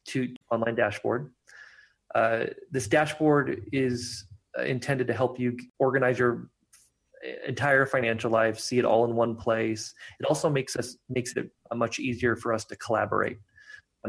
to 0.07 0.35
online 0.51 0.75
dashboard. 0.75 1.33
Uh, 2.15 2.47
this 2.71 2.89
dashboard 2.89 3.63
is 3.73 4.25
intended 4.65 5.07
to 5.07 5.13
help 5.13 5.39
you 5.39 5.57
organize 5.79 6.19
your 6.19 6.49
entire 7.47 7.85
financial 7.87 8.31
life, 8.31 8.59
see 8.59 8.79
it 8.79 8.85
all 8.85 9.05
in 9.05 9.15
one 9.15 9.35
place. 9.35 9.95
It 10.21 10.27
also 10.27 10.49
makes 10.49 10.77
us 10.77 10.97
makes 11.09 11.37
it 11.37 11.51
much 11.75 11.99
easier 11.99 12.37
for 12.37 12.53
us 12.53 12.65
to 12.67 12.77
collaborate 12.77 13.39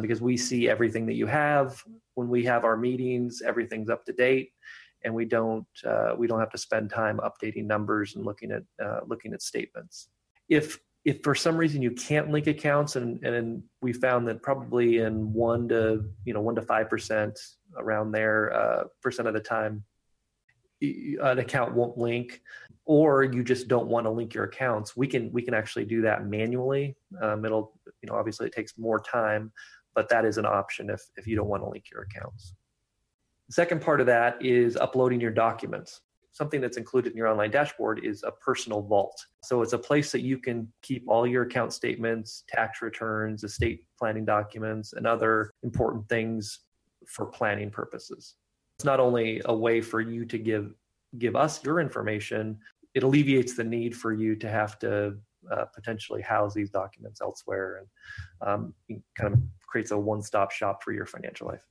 because 0.02 0.22
we 0.22 0.38
see 0.38 0.70
everything 0.70 1.06
that 1.08 1.16
you 1.16 1.26
have 1.26 1.82
when 2.16 2.30
we 2.30 2.44
have 2.46 2.64
our 2.64 2.78
meetings. 2.78 3.42
Everything's 3.46 3.90
up 3.90 4.06
to 4.06 4.14
date, 4.14 4.52
and 5.04 5.14
we 5.14 5.26
don't 5.26 5.68
uh, 5.86 6.14
we 6.18 6.28
don't 6.28 6.40
have 6.40 6.52
to 6.52 6.58
spend 6.58 6.90
time 6.90 7.20
updating 7.20 7.66
numbers 7.66 8.16
and 8.16 8.26
looking 8.26 8.52
at 8.52 8.64
uh, 8.84 9.00
looking 9.08 9.34
at 9.34 9.42
statements. 9.42 10.10
If 10.48 10.80
if 11.06 11.24
for 11.24 11.34
some 11.36 11.58
reason 11.58 11.82
you 11.82 11.92
can't 11.92 12.30
link 12.30 12.48
accounts, 12.48 12.96
and 12.96 13.24
and 13.24 13.64
we 13.82 13.94
found 13.94 14.28
that 14.28 14.42
probably 14.42 15.00
in 15.00 15.34
one 15.34 15.70
to 15.70 16.06
you 16.26 16.34
know 16.34 16.42
one 16.42 16.56
to 16.56 16.62
five 16.62 16.90
percent 16.90 17.40
around 17.78 18.12
there 18.12 18.54
uh, 18.54 18.84
percent 19.02 19.28
of 19.28 19.34
the 19.34 19.40
time 19.40 19.84
an 20.82 21.40
account 21.40 21.74
won't 21.74 21.98
link 21.98 22.42
or 22.86 23.24
you 23.24 23.44
just 23.44 23.68
don't 23.68 23.88
want 23.88 24.06
to 24.06 24.10
link 24.10 24.34
your 24.34 24.46
accounts 24.46 24.96
we 24.96 25.08
can 25.08 25.32
we 25.32 25.42
can 25.42 25.54
actually 25.54 25.84
do 25.84 26.02
that 26.02 26.26
manually 26.26 26.96
um, 27.22 27.44
it'll 27.44 27.74
you 28.02 28.08
know 28.08 28.16
obviously 28.16 28.48
it 28.48 28.54
takes 28.54 28.78
more 28.78 29.00
time 29.00 29.52
but 29.94 30.08
that 30.08 30.24
is 30.24 30.38
an 30.38 30.46
option 30.46 30.90
if 30.90 31.02
if 31.18 31.28
you 31.28 31.36
don't 31.36 31.48
want 31.48 31.62
to 31.62 31.70
link 31.70 31.86
your 31.92 32.04
accounts 32.04 32.54
the 33.50 33.54
second 33.54 33.82
part 33.82 34.00
of 34.00 34.06
that 34.06 34.38
is 34.46 34.78
uploading 34.78 35.20
your 35.20 35.32
documents. 35.32 36.02
Something 36.32 36.62
that's 36.62 36.78
included 36.78 37.12
in 37.12 37.18
your 37.18 37.28
online 37.28 37.50
dashboard 37.50 38.06
is 38.06 38.22
a 38.24 38.32
personal 38.32 38.84
vault. 38.84 39.20
So 39.44 39.64
it's 39.64 39.74
a 39.74 39.78
place 39.78 40.12
that 40.12 40.22
you 40.22 40.38
can 40.38 40.72
keep 40.84 41.04
all 41.08 41.26
your 41.26 41.44
account 41.44 41.74
statements 41.74 42.44
tax 42.48 42.84
returns 42.84 43.44
estate 43.44 43.86
planning 43.98 44.24
documents 44.24 44.94
and 44.94 45.08
other 45.08 45.52
important 45.64 46.08
things 46.08 46.60
for 47.08 47.26
planning 47.26 47.72
purposes. 47.72 48.36
It's 48.78 48.86
not 48.86 49.00
only 49.00 49.42
a 49.46 49.56
way 49.56 49.82
for 49.82 50.00
you 50.00 50.26
to 50.26 50.38
give 50.38 50.76
give 51.18 51.36
us 51.36 51.64
your 51.64 51.80
information 51.80 52.60
it 52.94 53.02
alleviates 53.02 53.56
the 53.56 53.64
need 53.64 53.96
for 53.96 54.14
you 54.14 54.36
to 54.36 54.48
have 54.48 54.78
to 54.80 55.16
uh, 55.52 55.66
potentially 55.74 56.22
house 56.22 56.54
these 56.54 56.70
documents 56.70 57.20
elsewhere 57.20 57.78
and 57.80 58.48
um, 58.48 59.02
kind 59.16 59.34
of 59.34 59.40
creates 59.68 59.90
a 59.90 59.98
one-stop 59.98 60.52
shop 60.52 60.84
for 60.84 60.92
your 60.92 61.08
financial 61.08 61.48
life 61.48 61.66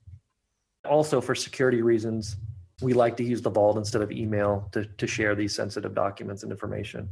also 0.89 1.21
for 1.21 1.35
security 1.35 1.83
reasons 1.83 2.37
we 2.81 2.93
like 2.93 3.17
to 3.17 3.25
use 3.25 3.43
the 3.43 3.51
vault 3.51 3.77
instead 3.77 4.03
of 4.03 4.13
email 4.13 4.69
to, 4.73 4.85
to 4.85 5.07
share 5.07 5.35
these 5.35 5.55
sensitive 5.55 5.95
documents 5.95 6.43
and 6.43 6.53
information 6.53 7.09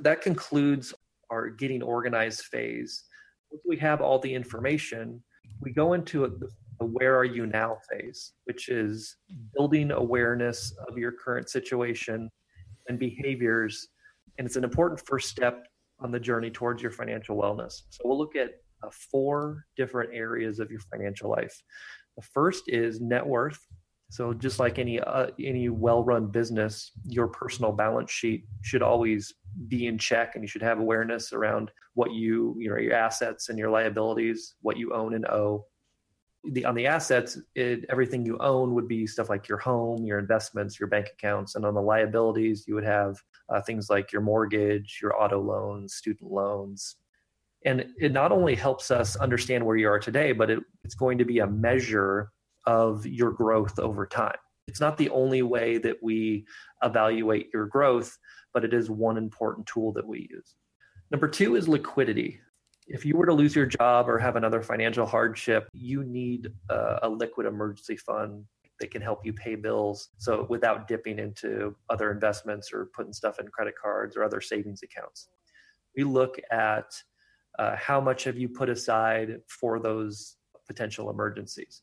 that 0.00 0.20
concludes 0.20 0.94
our 1.30 1.48
getting 1.48 1.82
organized 1.82 2.42
phase 2.42 3.04
once 3.50 3.62
we 3.66 3.76
have 3.76 4.00
all 4.00 4.18
the 4.18 4.32
information 4.32 5.22
we 5.60 5.72
go 5.72 5.92
into 5.92 6.24
a, 6.24 6.28
the 6.28 6.48
where 6.86 7.16
are 7.16 7.24
you 7.24 7.46
now 7.46 7.78
phase, 7.90 8.32
which 8.44 8.68
is 8.68 9.16
building 9.54 9.90
awareness 9.90 10.74
of 10.88 10.98
your 10.98 11.12
current 11.12 11.48
situation 11.48 12.30
and 12.88 12.98
behaviors. 12.98 13.88
And 14.38 14.46
it's 14.46 14.56
an 14.56 14.64
important 14.64 15.00
first 15.06 15.28
step 15.28 15.66
on 16.00 16.10
the 16.10 16.20
journey 16.20 16.50
towards 16.50 16.82
your 16.82 16.90
financial 16.90 17.36
wellness. 17.36 17.82
So 17.90 18.02
we'll 18.04 18.18
look 18.18 18.36
at 18.36 18.50
uh, 18.82 18.90
four 19.10 19.64
different 19.76 20.10
areas 20.12 20.58
of 20.58 20.70
your 20.70 20.80
financial 20.80 21.30
life. 21.30 21.54
The 22.16 22.22
first 22.22 22.64
is 22.68 23.00
net 23.00 23.26
worth. 23.26 23.58
So 24.10 24.32
just 24.32 24.60
like 24.60 24.78
any 24.78 25.00
uh, 25.00 25.28
any 25.42 25.68
well-run 25.68 26.28
business, 26.28 26.92
your 27.04 27.26
personal 27.26 27.72
balance 27.72 28.10
sheet 28.10 28.44
should 28.62 28.82
always 28.82 29.34
be 29.68 29.86
in 29.86 29.98
check, 29.98 30.34
and 30.34 30.44
you 30.44 30.48
should 30.48 30.62
have 30.62 30.78
awareness 30.78 31.32
around 31.32 31.70
what 31.94 32.12
you 32.12 32.54
you 32.58 32.70
know 32.70 32.76
your 32.76 32.94
assets 32.94 33.48
and 33.48 33.58
your 33.58 33.70
liabilities, 33.70 34.54
what 34.60 34.76
you 34.76 34.92
own 34.94 35.14
and 35.14 35.26
owe, 35.26 35.66
the 36.52 36.64
on 36.64 36.74
the 36.74 36.86
assets, 36.86 37.38
it, 37.54 37.84
everything 37.88 38.24
you 38.24 38.36
own 38.38 38.74
would 38.74 38.88
be 38.88 39.06
stuff 39.06 39.30
like 39.30 39.48
your 39.48 39.58
home, 39.58 40.04
your 40.04 40.18
investments, 40.18 40.78
your 40.78 40.88
bank 40.88 41.08
accounts, 41.12 41.54
and 41.54 41.64
on 41.64 41.74
the 41.74 41.80
liabilities, 41.80 42.64
you 42.66 42.74
would 42.74 42.84
have 42.84 43.16
uh, 43.48 43.60
things 43.62 43.88
like 43.88 44.12
your 44.12 44.22
mortgage, 44.22 44.98
your 45.02 45.20
auto 45.20 45.40
loans, 45.40 45.94
student 45.94 46.30
loans. 46.30 46.96
And 47.64 47.86
it 47.98 48.12
not 48.12 48.32
only 48.32 48.54
helps 48.54 48.90
us 48.90 49.16
understand 49.16 49.64
where 49.64 49.76
you 49.76 49.88
are 49.88 49.98
today, 49.98 50.32
but 50.32 50.50
it, 50.50 50.60
it's 50.84 50.94
going 50.94 51.18
to 51.18 51.24
be 51.24 51.38
a 51.38 51.46
measure 51.46 52.30
of 52.66 53.06
your 53.06 53.30
growth 53.30 53.78
over 53.78 54.06
time. 54.06 54.36
It's 54.66 54.80
not 54.80 54.96
the 54.96 55.10
only 55.10 55.42
way 55.42 55.78
that 55.78 55.96
we 56.02 56.46
evaluate 56.82 57.48
your 57.52 57.66
growth, 57.66 58.16
but 58.52 58.64
it 58.64 58.72
is 58.74 58.90
one 58.90 59.16
important 59.16 59.66
tool 59.66 59.92
that 59.92 60.06
we 60.06 60.28
use. 60.30 60.54
Number 61.10 61.28
two 61.28 61.56
is 61.56 61.68
liquidity 61.68 62.40
if 62.86 63.04
you 63.04 63.16
were 63.16 63.26
to 63.26 63.32
lose 63.32 63.56
your 63.56 63.66
job 63.66 64.08
or 64.08 64.18
have 64.18 64.36
another 64.36 64.62
financial 64.62 65.06
hardship, 65.06 65.68
you 65.72 66.04
need 66.04 66.52
a, 66.68 66.98
a, 67.02 67.08
liquid 67.08 67.46
emergency 67.46 67.96
fund 67.96 68.44
that 68.80 68.90
can 68.90 69.00
help 69.00 69.24
you 69.24 69.32
pay 69.32 69.54
bills. 69.54 70.10
So 70.18 70.46
without 70.48 70.86
dipping 70.86 71.18
into 71.18 71.74
other 71.88 72.10
investments 72.10 72.72
or 72.72 72.90
putting 72.94 73.12
stuff 73.12 73.38
in 73.38 73.48
credit 73.48 73.74
cards 73.80 74.16
or 74.16 74.24
other 74.24 74.40
savings 74.40 74.82
accounts, 74.82 75.28
we 75.96 76.04
look 76.04 76.38
at 76.50 76.92
uh, 77.58 77.76
how 77.76 78.00
much 78.00 78.24
have 78.24 78.36
you 78.36 78.48
put 78.48 78.68
aside 78.68 79.40
for 79.48 79.78
those 79.80 80.36
potential 80.66 81.10
emergencies. 81.10 81.82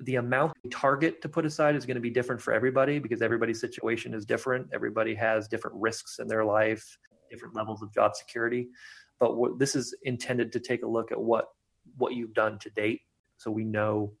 The 0.00 0.16
amount 0.16 0.52
target 0.70 1.22
to 1.22 1.28
put 1.28 1.44
aside 1.44 1.76
is 1.76 1.86
going 1.86 1.96
to 1.96 2.00
be 2.00 2.10
different 2.10 2.40
for 2.40 2.52
everybody 2.52 2.98
because 2.98 3.22
everybody's 3.22 3.60
situation 3.60 4.14
is 4.14 4.24
different. 4.24 4.68
Everybody 4.72 5.14
has 5.14 5.48
different 5.48 5.76
risks 5.80 6.18
in 6.18 6.28
their 6.28 6.44
life, 6.44 6.98
different 7.30 7.54
levels 7.54 7.82
of 7.82 7.92
job 7.92 8.14
security 8.14 8.68
but 9.18 9.36
what, 9.36 9.58
this 9.58 9.74
is 9.74 9.94
intended 10.02 10.52
to 10.52 10.60
take 10.60 10.82
a 10.82 10.86
look 10.88 11.12
at 11.12 11.20
what 11.20 11.48
what 11.96 12.14
you've 12.14 12.34
done 12.34 12.58
to 12.58 12.70
date, 12.70 13.00
so 13.38 13.50
we 13.50 13.64
know 13.64 14.12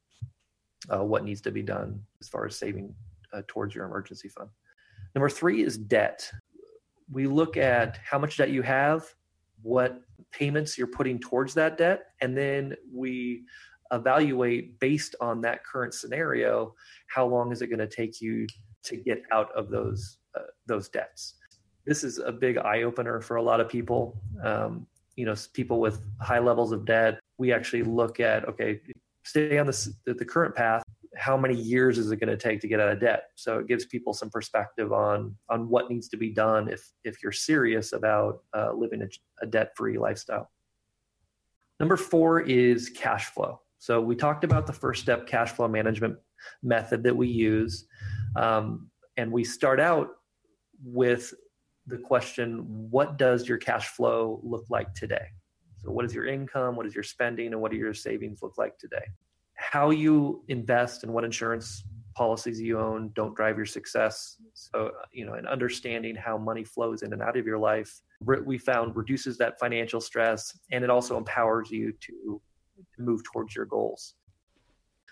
uh, 0.88 1.04
what 1.04 1.24
needs 1.24 1.42
to 1.42 1.50
be 1.50 1.62
done 1.62 2.02
as 2.20 2.28
far 2.28 2.46
as 2.46 2.56
saving 2.56 2.94
uh, 3.32 3.42
towards 3.46 3.74
your 3.74 3.84
emergency 3.84 4.28
fund. 4.28 4.48
Number 5.14 5.28
three 5.28 5.62
is 5.62 5.76
debt. 5.76 6.30
We 7.10 7.26
look 7.26 7.56
at 7.56 7.98
how 8.04 8.18
much 8.18 8.38
debt 8.38 8.50
you 8.50 8.62
have, 8.62 9.04
what 9.62 10.00
payments 10.32 10.76
you're 10.76 10.86
putting 10.86 11.18
towards 11.18 11.54
that 11.54 11.78
debt, 11.78 12.06
and 12.20 12.36
then 12.36 12.74
we 12.92 13.44
evaluate 13.92 14.78
based 14.80 15.14
on 15.20 15.40
that 15.40 15.64
current 15.64 15.94
scenario 15.94 16.74
how 17.08 17.24
long 17.26 17.52
is 17.52 17.62
it 17.62 17.68
going 17.68 17.78
to 17.78 17.88
take 17.88 18.20
you 18.20 18.46
to 18.82 18.96
get 18.96 19.22
out 19.32 19.50
of 19.56 19.70
those 19.70 20.18
uh, 20.36 20.42
those 20.66 20.90
debts 20.90 21.36
this 21.88 22.04
is 22.04 22.18
a 22.18 22.30
big 22.30 22.58
eye 22.58 22.82
opener 22.82 23.18
for 23.20 23.36
a 23.36 23.42
lot 23.42 23.60
of 23.60 23.68
people. 23.68 24.20
Um, 24.44 24.86
you 25.16 25.24
know, 25.24 25.34
people 25.54 25.80
with 25.80 26.02
high 26.20 26.38
levels 26.38 26.70
of 26.70 26.84
debt. 26.84 27.18
We 27.38 27.50
actually 27.50 27.82
look 27.82 28.20
at 28.20 28.46
okay, 28.46 28.80
stay 29.24 29.58
on 29.58 29.66
the 29.66 29.94
the 30.04 30.24
current 30.24 30.54
path. 30.54 30.82
How 31.16 31.36
many 31.36 31.54
years 31.54 31.98
is 31.98 32.10
it 32.10 32.16
going 32.16 32.30
to 32.30 32.36
take 32.36 32.60
to 32.60 32.68
get 32.68 32.80
out 32.80 32.90
of 32.90 33.00
debt? 33.00 33.24
So 33.34 33.58
it 33.58 33.68
gives 33.68 33.86
people 33.86 34.12
some 34.12 34.30
perspective 34.30 34.92
on 34.92 35.34
on 35.48 35.68
what 35.68 35.90
needs 35.90 36.08
to 36.10 36.16
be 36.16 36.30
done 36.30 36.68
if 36.68 36.90
if 37.04 37.22
you're 37.22 37.32
serious 37.32 37.92
about 37.92 38.42
uh, 38.56 38.72
living 38.72 39.02
a, 39.02 39.08
a 39.42 39.46
debt 39.46 39.72
free 39.76 39.98
lifestyle. 39.98 40.50
Number 41.80 41.96
four 41.96 42.40
is 42.40 42.88
cash 42.90 43.26
flow. 43.26 43.60
So 43.78 44.00
we 44.00 44.16
talked 44.16 44.42
about 44.42 44.66
the 44.66 44.72
first 44.72 45.02
step 45.02 45.26
cash 45.26 45.52
flow 45.52 45.68
management 45.68 46.16
method 46.62 47.02
that 47.04 47.16
we 47.16 47.28
use, 47.28 47.86
um, 48.36 48.90
and 49.16 49.30
we 49.30 49.44
start 49.44 49.80
out 49.80 50.08
with 50.82 51.32
the 51.86 51.98
question 51.98 52.64
what 52.90 53.16
does 53.16 53.48
your 53.48 53.58
cash 53.58 53.88
flow 53.88 54.40
look 54.42 54.64
like 54.68 54.92
today? 54.94 55.26
So, 55.78 55.90
what 55.90 56.04
is 56.04 56.14
your 56.14 56.26
income? 56.26 56.76
What 56.76 56.86
is 56.86 56.94
your 56.94 57.04
spending? 57.04 57.52
And 57.52 57.60
what 57.60 57.70
do 57.70 57.76
your 57.76 57.94
savings 57.94 58.42
look 58.42 58.58
like 58.58 58.78
today? 58.78 59.04
How 59.70 59.90
you 59.90 60.42
invest 60.48 61.04
and 61.04 61.12
what 61.12 61.24
insurance 61.24 61.84
policies 62.14 62.58
you 62.58 62.80
own 62.80 63.10
don't 63.14 63.34
drive 63.36 63.58
your 63.58 63.66
success. 63.66 64.38
So, 64.54 64.92
you 65.12 65.26
know, 65.26 65.34
and 65.34 65.46
understanding 65.46 66.16
how 66.16 66.38
money 66.38 66.64
flows 66.64 67.02
in 67.02 67.12
and 67.12 67.20
out 67.20 67.36
of 67.36 67.44
your 67.44 67.58
life, 67.58 68.00
we 68.46 68.56
found 68.56 68.96
reduces 68.96 69.36
that 69.36 69.60
financial 69.60 70.00
stress 70.00 70.58
and 70.72 70.82
it 70.82 70.88
also 70.88 71.18
empowers 71.18 71.70
you 71.70 71.92
to, 72.00 72.40
move 72.96 73.20
towards 73.24 73.56
your 73.56 73.66
goals. 73.66 74.14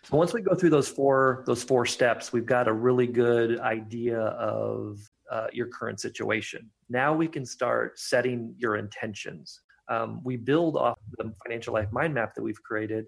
So 0.05 0.17
once 0.17 0.33
we 0.33 0.41
go 0.41 0.55
through 0.55 0.71
those 0.71 0.89
four 0.89 1.43
those 1.47 1.65
four 1.65 1.85
steps, 1.85 2.33
we've 2.33 2.47
got 2.47 2.69
a 2.69 2.73
really 2.73 3.09
good 3.09 3.59
idea 3.59 4.21
of 4.21 5.01
uh, 5.33 5.49
your 5.53 5.67
current 5.67 5.99
situation. 6.01 6.71
Now 6.89 7.13
we 7.13 7.27
can 7.27 7.45
start 7.45 7.99
setting 7.99 8.55
your 8.57 8.77
intentions. 8.77 9.61
Um, 9.89 10.21
we 10.23 10.37
build 10.37 10.77
off 10.77 10.97
the 11.19 11.33
financial 11.45 11.75
life 11.75 11.91
mind 11.91 12.15
map 12.15 12.37
that 12.37 12.43
we've 12.43 12.63
created, 12.63 13.07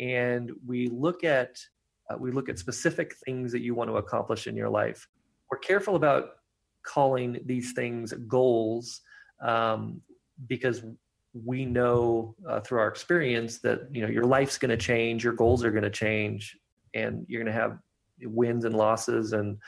and 0.00 0.50
we 0.66 0.88
look 0.88 1.24
at 1.24 1.58
uh, 2.10 2.16
we 2.18 2.30
look 2.30 2.48
at 2.48 2.58
specific 2.58 3.14
things 3.24 3.50
that 3.52 3.62
you 3.62 3.74
want 3.74 3.88
to 3.88 3.96
accomplish 3.96 4.46
in 4.46 4.56
your 4.56 4.68
life. 4.68 5.08
We're 5.50 5.58
careful 5.58 5.96
about 5.96 6.30
calling 6.82 7.40
these 7.46 7.72
things 7.72 8.12
goals 8.28 9.00
um, 9.42 10.00
because 10.46 10.82
we 11.44 11.64
know 11.64 12.34
uh, 12.48 12.60
through 12.60 12.78
our 12.78 12.88
experience 12.88 13.58
that 13.58 13.88
you 13.90 14.02
know 14.02 14.08
your 14.08 14.24
life's 14.24 14.58
going 14.58 14.70
to 14.70 14.76
change, 14.76 15.24
your 15.24 15.32
goals 15.32 15.64
are 15.64 15.70
going 15.70 15.84
to 15.84 15.90
change, 15.90 16.56
and 16.94 17.24
you're 17.28 17.42
going 17.42 17.52
to 17.52 17.60
have 17.60 17.78
wins 18.22 18.64
and 18.64 18.76
losses, 18.76 19.32
and 19.32 19.58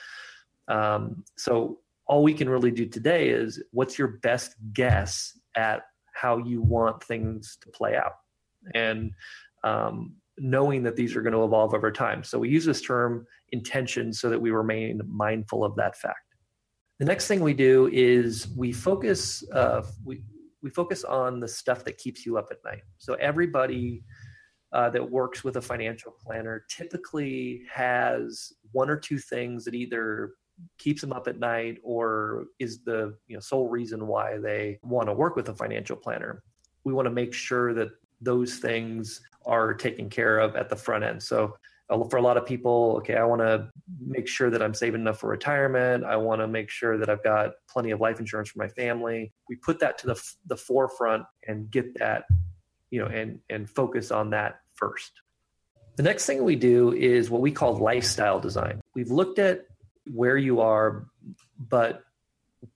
um, 0.68 1.24
so 1.36 1.78
all 2.06 2.22
we 2.22 2.34
can 2.34 2.48
really 2.48 2.70
do 2.70 2.86
today 2.86 3.30
is 3.30 3.60
what's 3.72 3.98
your 3.98 4.08
best 4.22 4.54
guess 4.72 5.36
at 5.56 5.82
how 6.14 6.38
you 6.38 6.62
want 6.62 7.02
things 7.02 7.58
to 7.62 7.70
play 7.70 7.96
out, 7.96 8.14
and 8.74 9.10
um, 9.66 10.14
knowing 10.38 10.82
that 10.84 10.96
these 10.96 11.16
are 11.16 11.22
going 11.22 11.32
to 11.32 11.44
evolve 11.44 11.74
over 11.74 11.90
time. 11.90 12.22
So 12.22 12.38
we 12.38 12.48
use 12.48 12.64
this 12.64 12.80
term 12.80 13.26
intention 13.50 14.12
so 14.12 14.30
that 14.30 14.40
we 14.40 14.50
remain 14.50 15.00
mindful 15.08 15.64
of 15.64 15.74
that 15.76 15.96
fact. 15.96 16.18
The 16.98 17.04
next 17.04 17.26
thing 17.26 17.40
we 17.40 17.52
do 17.52 17.90
is 17.92 18.48
we 18.56 18.72
focus 18.72 19.44
uh, 19.52 19.82
we 20.04 20.22
we 20.62 20.70
focus 20.70 21.04
on 21.04 21.40
the 21.40 21.48
stuff 21.48 21.84
that 21.84 21.98
keeps 21.98 22.24
you 22.24 22.38
up 22.38 22.48
at 22.50 22.58
night. 22.64 22.82
So 22.98 23.14
everybody 23.14 24.02
uh, 24.72 24.90
that 24.90 25.10
works 25.10 25.44
with 25.44 25.56
a 25.56 25.62
financial 25.62 26.12
planner 26.24 26.64
typically 26.68 27.62
has 27.72 28.52
one 28.72 28.88
or 28.88 28.96
two 28.96 29.18
things 29.18 29.64
that 29.64 29.74
either 29.74 30.32
keeps 30.78 31.02
them 31.02 31.12
up 31.12 31.28
at 31.28 31.38
night 31.38 31.78
or 31.82 32.46
is 32.58 32.82
the 32.84 33.14
you 33.26 33.36
know 33.36 33.40
sole 33.40 33.68
reason 33.68 34.06
why 34.06 34.38
they 34.38 34.78
want 34.82 35.08
to 35.08 35.12
work 35.12 35.36
with 35.36 35.48
a 35.50 35.54
financial 35.54 35.96
planner. 35.96 36.42
We 36.84 36.92
want 36.92 37.06
to 37.06 37.12
make 37.12 37.34
sure 37.34 37.74
that 37.74 37.90
those 38.20 38.56
things 38.56 39.20
are 39.46 39.74
taken 39.74 40.10
care 40.10 40.38
of 40.38 40.56
at 40.56 40.68
the 40.68 40.76
front 40.76 41.04
end. 41.04 41.22
So 41.22 41.56
for 41.88 42.16
a 42.16 42.22
lot 42.22 42.36
of 42.36 42.44
people, 42.44 42.96
okay, 42.98 43.14
I 43.14 43.24
want 43.24 43.42
to 43.42 43.70
make 44.04 44.26
sure 44.26 44.50
that 44.50 44.60
I'm 44.60 44.74
saving 44.74 45.02
enough 45.02 45.20
for 45.20 45.28
retirement. 45.28 46.04
I 46.04 46.16
want 46.16 46.40
to 46.40 46.48
make 46.48 46.68
sure 46.68 46.98
that 46.98 47.08
I've 47.08 47.22
got 47.22 47.52
plenty 47.68 47.92
of 47.92 48.00
life 48.00 48.18
insurance 48.18 48.50
for 48.50 48.58
my 48.58 48.68
family. 48.68 49.32
We 49.48 49.56
put 49.56 49.78
that 49.80 49.98
to 49.98 50.08
the 50.08 50.22
the 50.46 50.56
forefront 50.56 51.24
and 51.46 51.70
get 51.70 51.96
that, 51.98 52.24
you 52.90 53.00
know, 53.00 53.06
and 53.06 53.38
and 53.50 53.70
focus 53.70 54.10
on 54.10 54.30
that 54.30 54.60
first. 54.74 55.12
The 55.96 56.02
next 56.02 56.26
thing 56.26 56.42
we 56.42 56.56
do 56.56 56.92
is 56.92 57.30
what 57.30 57.40
we 57.40 57.52
call 57.52 57.76
lifestyle 57.76 58.40
design. 58.40 58.80
We've 58.94 59.10
looked 59.10 59.38
at 59.38 59.64
where 60.12 60.36
you 60.36 60.60
are, 60.60 61.06
but 61.58 62.02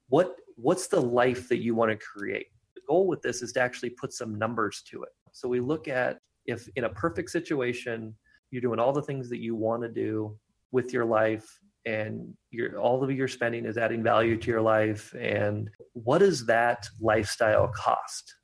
what 0.09 0.37
what's 0.57 0.87
the 0.87 1.01
life 1.01 1.49
that 1.49 1.59
you 1.59 1.75
want 1.75 1.91
to 1.91 1.97
create? 1.97 2.47
The 2.77 2.83
goal 2.87 3.09
with 3.09 3.23
this 3.23 3.43
is 3.43 3.53
to 3.55 3.61
actually 3.61 3.91
put 3.91 4.13
some 4.13 4.37
numbers 4.39 4.83
to 4.91 5.03
it. 5.03 5.11
So 5.33 5.49
we 5.49 5.61
look 5.61 5.89
at 5.89 6.21
if 6.47 6.69
in 6.77 6.85
a 6.85 6.89
perfect 6.89 7.31
situation 7.31 8.15
you're 8.51 8.63
doing 8.63 8.81
all 8.81 8.93
the 8.93 9.03
things 9.03 9.29
that 9.29 9.39
you 9.39 9.55
want 9.55 9.83
to 9.83 9.89
do 9.89 10.37
with 10.73 10.93
your 10.93 11.05
life 11.05 11.61
and 11.87 12.35
your 12.51 12.79
all 12.79 13.03
of 13.03 13.11
your 13.11 13.29
spending 13.29 13.65
is 13.65 13.79
adding 13.79 14.03
value 14.03 14.37
to 14.37 14.51
your 14.51 14.61
life 14.61 15.15
and 15.19 15.71
what 15.95 16.19
does 16.19 16.45
that 16.47 16.87
lifestyle 17.01 17.69
cost? 17.69 18.35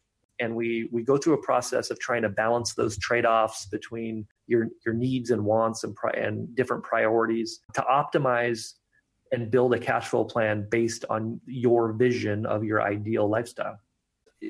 And 0.41 0.55
we 0.55 0.89
we 0.93 1.03
go 1.03 1.17
through 1.17 1.35
a 1.35 1.43
process 1.43 1.91
of 1.91 1.99
trying 1.99 2.23
to 2.23 2.29
balance 2.29 2.75
those 2.75 2.99
trade-offs 2.99 3.67
between 3.67 4.27
your 4.47 4.69
your 4.85 4.95
needs 4.95 5.31
and 5.31 5.45
wants 5.45 5.85
and 5.85 5.97
and 6.15 6.55
different 6.55 6.85
priorities 6.85 7.61
to 7.75 7.83
optimize 7.83 8.75
and 9.33 9.51
build 9.51 9.75
a 9.75 9.79
cash 9.79 10.09
flow 10.09 10.25
plan 10.25 10.67
based 10.71 11.05
on 11.11 11.41
your 11.47 11.93
vision 11.93 12.47
of 12.47 12.65
your 12.65 12.83
ideal 12.83 13.29
lifestyle. 13.29 13.79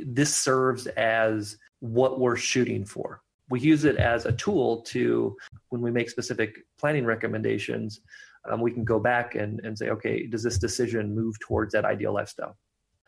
This 0.04 0.34
serves 0.34 0.86
as 0.88 1.56
what 1.80 2.20
we're 2.20 2.36
shooting 2.36 2.84
for 2.84 3.22
we 3.48 3.60
use 3.60 3.84
it 3.84 3.96
as 3.96 4.26
a 4.26 4.32
tool 4.32 4.82
to 4.82 5.36
when 5.68 5.80
we 5.80 5.90
make 5.90 6.10
specific 6.10 6.58
planning 6.78 7.04
recommendations 7.04 8.00
um, 8.48 8.60
we 8.60 8.70
can 8.70 8.84
go 8.84 8.98
back 8.98 9.34
and, 9.34 9.60
and 9.64 9.76
say 9.76 9.88
okay 9.88 10.26
does 10.26 10.42
this 10.42 10.58
decision 10.58 11.14
move 11.14 11.38
towards 11.40 11.72
that 11.72 11.84
ideal 11.84 12.12
lifestyle? 12.12 12.56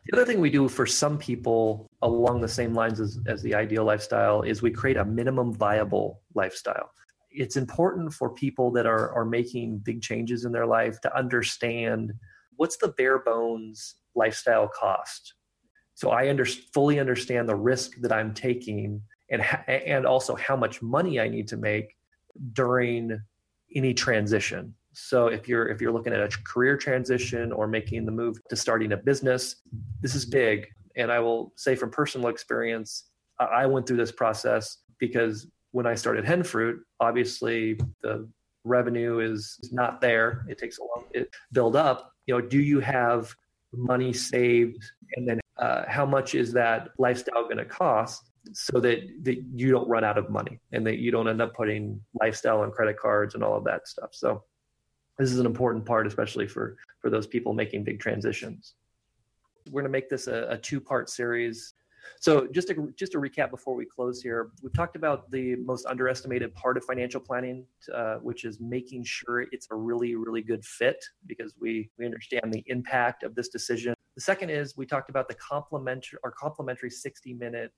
The 0.05 0.17
other 0.17 0.25
thing 0.25 0.39
we 0.39 0.49
do 0.49 0.67
for 0.67 0.85
some 0.85 1.17
people 1.17 1.87
along 2.01 2.41
the 2.41 2.47
same 2.47 2.73
lines 2.73 2.99
as, 2.99 3.19
as 3.27 3.43
the 3.43 3.53
ideal 3.53 3.83
lifestyle 3.83 4.41
is 4.41 4.61
we 4.61 4.71
create 4.71 4.97
a 4.97 5.05
minimum 5.05 5.53
viable 5.53 6.21
lifestyle. 6.33 6.89
It's 7.29 7.57
important 7.57 8.13
for 8.13 8.31
people 8.31 8.71
that 8.71 8.87
are, 8.87 9.11
are 9.11 9.25
making 9.25 9.79
big 9.79 10.01
changes 10.01 10.45
in 10.45 10.51
their 10.51 10.65
life 10.65 10.99
to 11.01 11.15
understand 11.15 12.13
what's 12.55 12.77
the 12.77 12.87
bare 12.97 13.19
bones 13.19 13.95
lifestyle 14.15 14.67
cost. 14.67 15.35
So 15.93 16.09
i 16.09 16.29
under, 16.29 16.45
fully 16.45 16.99
understand 16.99 17.47
the 17.47 17.55
risk 17.55 17.97
that 18.01 18.11
i'm 18.11 18.33
taking 18.33 19.01
and 19.31 19.43
and 19.67 20.05
also 20.05 20.35
how 20.35 20.55
much 20.55 20.81
money 20.81 21.19
I 21.19 21.27
need 21.27 21.47
to 21.49 21.57
make 21.57 21.95
during 22.53 23.21
any 23.75 23.93
transition. 23.93 24.73
So 24.93 25.27
if 25.27 25.47
you're 25.47 25.67
if 25.67 25.81
you're 25.81 25.91
looking 25.91 26.13
at 26.13 26.19
a 26.19 26.37
career 26.43 26.77
transition 26.77 27.51
or 27.51 27.67
making 27.67 28.05
the 28.05 28.11
move 28.11 28.37
to 28.49 28.55
starting 28.55 28.91
a 28.91 28.97
business, 28.97 29.57
this 30.01 30.15
is 30.15 30.25
big. 30.25 30.67
And 30.95 31.11
I 31.11 31.19
will 31.19 31.53
say 31.55 31.75
from 31.75 31.91
personal 31.91 32.29
experience, 32.29 33.05
I 33.39 33.65
went 33.65 33.87
through 33.87 33.97
this 33.97 34.11
process 34.11 34.79
because 34.97 35.47
when 35.71 35.85
I 35.85 35.95
started 35.95 36.25
Henfruit, 36.25 36.79
obviously 36.99 37.79
the 38.01 38.27
revenue 38.63 39.19
is 39.19 39.69
not 39.71 40.01
there. 40.01 40.45
It 40.49 40.57
takes 40.57 40.79
a 40.79 40.81
long 40.81 41.05
it 41.13 41.29
build 41.51 41.75
up. 41.75 42.11
You 42.25 42.35
know, 42.35 42.41
do 42.41 42.59
you 42.59 42.79
have 42.79 43.33
money 43.73 44.13
saved, 44.13 44.83
and 45.15 45.27
then 45.27 45.39
uh, 45.57 45.83
how 45.87 46.05
much 46.05 46.35
is 46.35 46.51
that 46.53 46.89
lifestyle 46.97 47.43
going 47.43 47.57
to 47.57 47.65
cost? 47.65 48.28
So 48.53 48.79
that, 48.79 48.99
that 49.23 49.43
you 49.53 49.71
don't 49.71 49.87
run 49.87 50.03
out 50.03 50.17
of 50.17 50.29
money 50.29 50.59
and 50.71 50.85
that 50.85 50.99
you 50.99 51.11
don't 51.11 51.27
end 51.27 51.41
up 51.41 51.53
putting 51.55 51.99
lifestyle 52.19 52.63
and 52.63 52.73
credit 52.73 52.97
cards 52.97 53.35
and 53.35 53.43
all 53.43 53.55
of 53.55 53.63
that 53.65 53.87
stuff. 53.87 54.09
So 54.13 54.43
this 55.17 55.31
is 55.31 55.39
an 55.39 55.45
important 55.45 55.85
part, 55.85 56.07
especially 56.07 56.47
for, 56.47 56.77
for 57.01 57.09
those 57.09 57.27
people 57.27 57.53
making 57.53 57.83
big 57.83 57.99
transitions. 57.99 58.75
We're 59.67 59.81
going 59.81 59.91
to 59.91 59.97
make 59.97 60.09
this 60.09 60.27
a, 60.27 60.47
a 60.49 60.57
two 60.57 60.79
part 60.79 61.09
series. 61.09 61.73
So 62.19 62.47
just 62.47 62.69
to, 62.69 62.93
just 62.97 63.11
to 63.11 63.19
recap 63.19 63.51
before 63.51 63.75
we 63.75 63.85
close 63.85 64.21
here, 64.21 64.51
we've 64.63 64.73
talked 64.73 64.95
about 64.95 65.29
the 65.29 65.55
most 65.57 65.85
underestimated 65.85 66.55
part 66.55 66.77
of 66.77 66.85
financial 66.85 67.19
planning, 67.19 67.65
uh, 67.93 68.15
which 68.15 68.45
is 68.45 68.59
making 68.59 69.03
sure 69.03 69.41
it's 69.51 69.67
a 69.71 69.75
really, 69.75 70.15
really 70.15 70.41
good 70.41 70.63
fit 70.63 71.03
because 71.27 71.53
we, 71.59 71.89
we 71.99 72.05
understand 72.05 72.53
the 72.53 72.63
impact 72.67 73.23
of 73.23 73.35
this 73.35 73.49
decision. 73.49 73.93
The 74.15 74.21
second 74.21 74.49
is 74.49 74.75
we 74.75 74.85
talked 74.85 75.09
about 75.09 75.27
the 75.27 75.35
complementary, 75.35 76.17
our 76.23 76.31
complementary 76.31 76.89
60 76.89 77.33
minute 77.33 77.73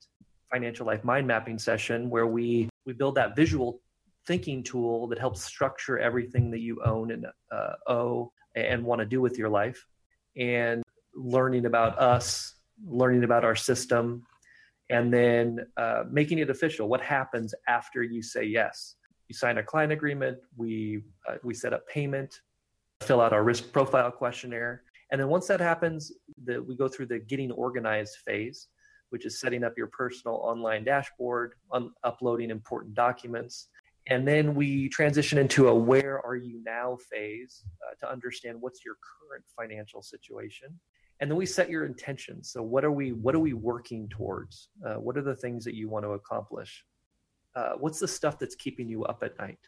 financial 0.51 0.85
life 0.85 1.03
mind 1.03 1.25
mapping 1.27 1.57
session 1.57 2.09
where 2.09 2.27
we 2.27 2.69
we 2.85 2.93
build 2.93 3.15
that 3.15 3.35
visual 3.35 3.81
thinking 4.27 4.63
tool 4.63 5.07
that 5.07 5.17
helps 5.17 5.43
structure 5.43 5.97
everything 5.99 6.51
that 6.51 6.59
you 6.59 6.81
own 6.85 7.11
and 7.11 7.25
uh, 7.51 7.73
owe 7.87 8.31
and 8.55 8.83
want 8.83 8.99
to 8.99 9.05
do 9.05 9.21
with 9.21 9.37
your 9.37 9.49
life. 9.49 9.85
And 10.37 10.83
learning 11.15 11.65
about 11.65 11.97
us 11.99 12.55
learning 12.85 13.23
about 13.23 13.43
our 13.43 13.55
system 13.55 14.23
and 14.89 15.13
then 15.13 15.59
uh, 15.77 16.03
making 16.09 16.39
it 16.39 16.49
official. 16.49 16.87
What 16.87 17.01
happens 17.01 17.53
after 17.67 18.01
you 18.03 18.21
say 18.21 18.43
yes? 18.45 18.95
You 19.27 19.35
sign 19.35 19.57
a 19.57 19.63
client 19.63 19.91
agreement 19.91 20.37
we 20.57 21.03
uh, 21.27 21.35
we 21.43 21.53
set 21.53 21.73
up 21.73 21.87
payment 21.87 22.33
fill 23.01 23.19
out 23.19 23.33
our 23.33 23.43
risk 23.43 23.71
profile 23.71 24.11
questionnaire. 24.11 24.83
And 25.11 25.19
then 25.19 25.27
once 25.27 25.47
that 25.47 25.59
happens 25.59 26.11
the, 26.45 26.61
we 26.61 26.75
go 26.75 26.87
through 26.87 27.07
the 27.07 27.19
getting 27.19 27.51
organized 27.51 28.17
phase 28.25 28.67
which 29.11 29.25
is 29.25 29.39
setting 29.39 29.63
up 29.63 29.77
your 29.77 29.87
personal 29.87 30.37
online 30.37 30.83
dashboard, 30.83 31.53
un- 31.71 31.91
uploading 32.03 32.49
important 32.49 32.95
documents. 32.95 33.67
And 34.07 34.27
then 34.27 34.55
we 34.55 34.89
transition 34.89 35.37
into 35.37 35.67
a 35.67 35.75
where 35.75 36.25
are 36.25 36.35
you 36.35 36.61
now 36.65 36.97
phase 37.11 37.63
uh, 37.85 37.93
to 37.99 38.11
understand 38.11 38.59
what's 38.59 38.83
your 38.83 38.95
current 38.95 39.43
financial 39.55 40.01
situation. 40.01 40.79
And 41.19 41.29
then 41.29 41.37
we 41.37 41.45
set 41.45 41.69
your 41.69 41.85
intentions. 41.85 42.51
So 42.51 42.63
what 42.63 42.83
are 42.83 42.91
we 42.91 43.11
what 43.11 43.35
are 43.35 43.39
we 43.39 43.53
working 43.53 44.07
towards? 44.09 44.69
Uh, 44.83 44.95
what 44.95 45.17
are 45.17 45.21
the 45.21 45.35
things 45.35 45.63
that 45.65 45.75
you 45.75 45.87
want 45.87 46.03
to 46.05 46.11
accomplish? 46.13 46.83
Uh, 47.55 47.73
what's 47.77 47.99
the 47.99 48.07
stuff 48.07 48.39
that's 48.39 48.55
keeping 48.55 48.87
you 48.87 49.03
up 49.03 49.21
at 49.23 49.37
night? 49.37 49.59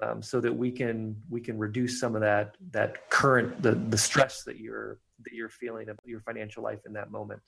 Um, 0.00 0.22
so 0.22 0.40
that 0.40 0.52
we 0.52 0.70
can 0.70 1.16
we 1.28 1.40
can 1.40 1.58
reduce 1.58 2.00
some 2.00 2.14
of 2.14 2.22
that 2.22 2.56
that 2.70 3.10
current 3.10 3.62
the 3.62 3.72
the 3.72 3.98
stress 3.98 4.42
that 4.44 4.58
you're 4.58 5.00
that 5.24 5.34
you're 5.34 5.50
feeling 5.50 5.88
about 5.90 6.06
your 6.06 6.20
financial 6.20 6.62
life 6.62 6.80
in 6.86 6.92
that 6.94 7.10
moment. 7.10 7.42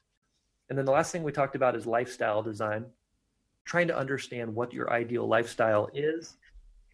And 0.68 0.78
then 0.78 0.84
the 0.84 0.92
last 0.92 1.12
thing 1.12 1.22
we 1.22 1.32
talked 1.32 1.56
about 1.56 1.76
is 1.76 1.86
lifestyle 1.86 2.42
design, 2.42 2.86
trying 3.64 3.88
to 3.88 3.96
understand 3.96 4.54
what 4.54 4.72
your 4.72 4.92
ideal 4.92 5.26
lifestyle 5.26 5.88
is 5.94 6.36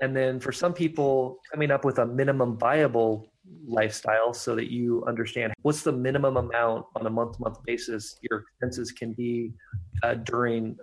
And 0.02 0.16
then 0.16 0.40
for 0.40 0.50
some 0.50 0.74
people, 0.74 1.38
coming 1.52 1.70
up 1.70 1.85
with 1.85 1.98
a 1.98 2.06
minimum 2.06 2.58
viable 2.58 3.32
lifestyle 3.64 4.35
so 4.35 4.56
that 4.56 4.70
you 4.70 5.04
understand 5.06 5.54
what's 5.62 5.82
the 5.82 5.92
minimum 5.92 6.37
amount 6.37 6.87
on 6.96 7.06
a 7.06 7.11
month 7.11 7.37
to 7.37 7.42
month 7.42 7.58
basis 7.64 8.18
your 8.28 8.40
expenses 8.40 8.90
can 8.90 9.12
be 9.12 9.52
uh, 10.02 10.14
during 10.14 10.76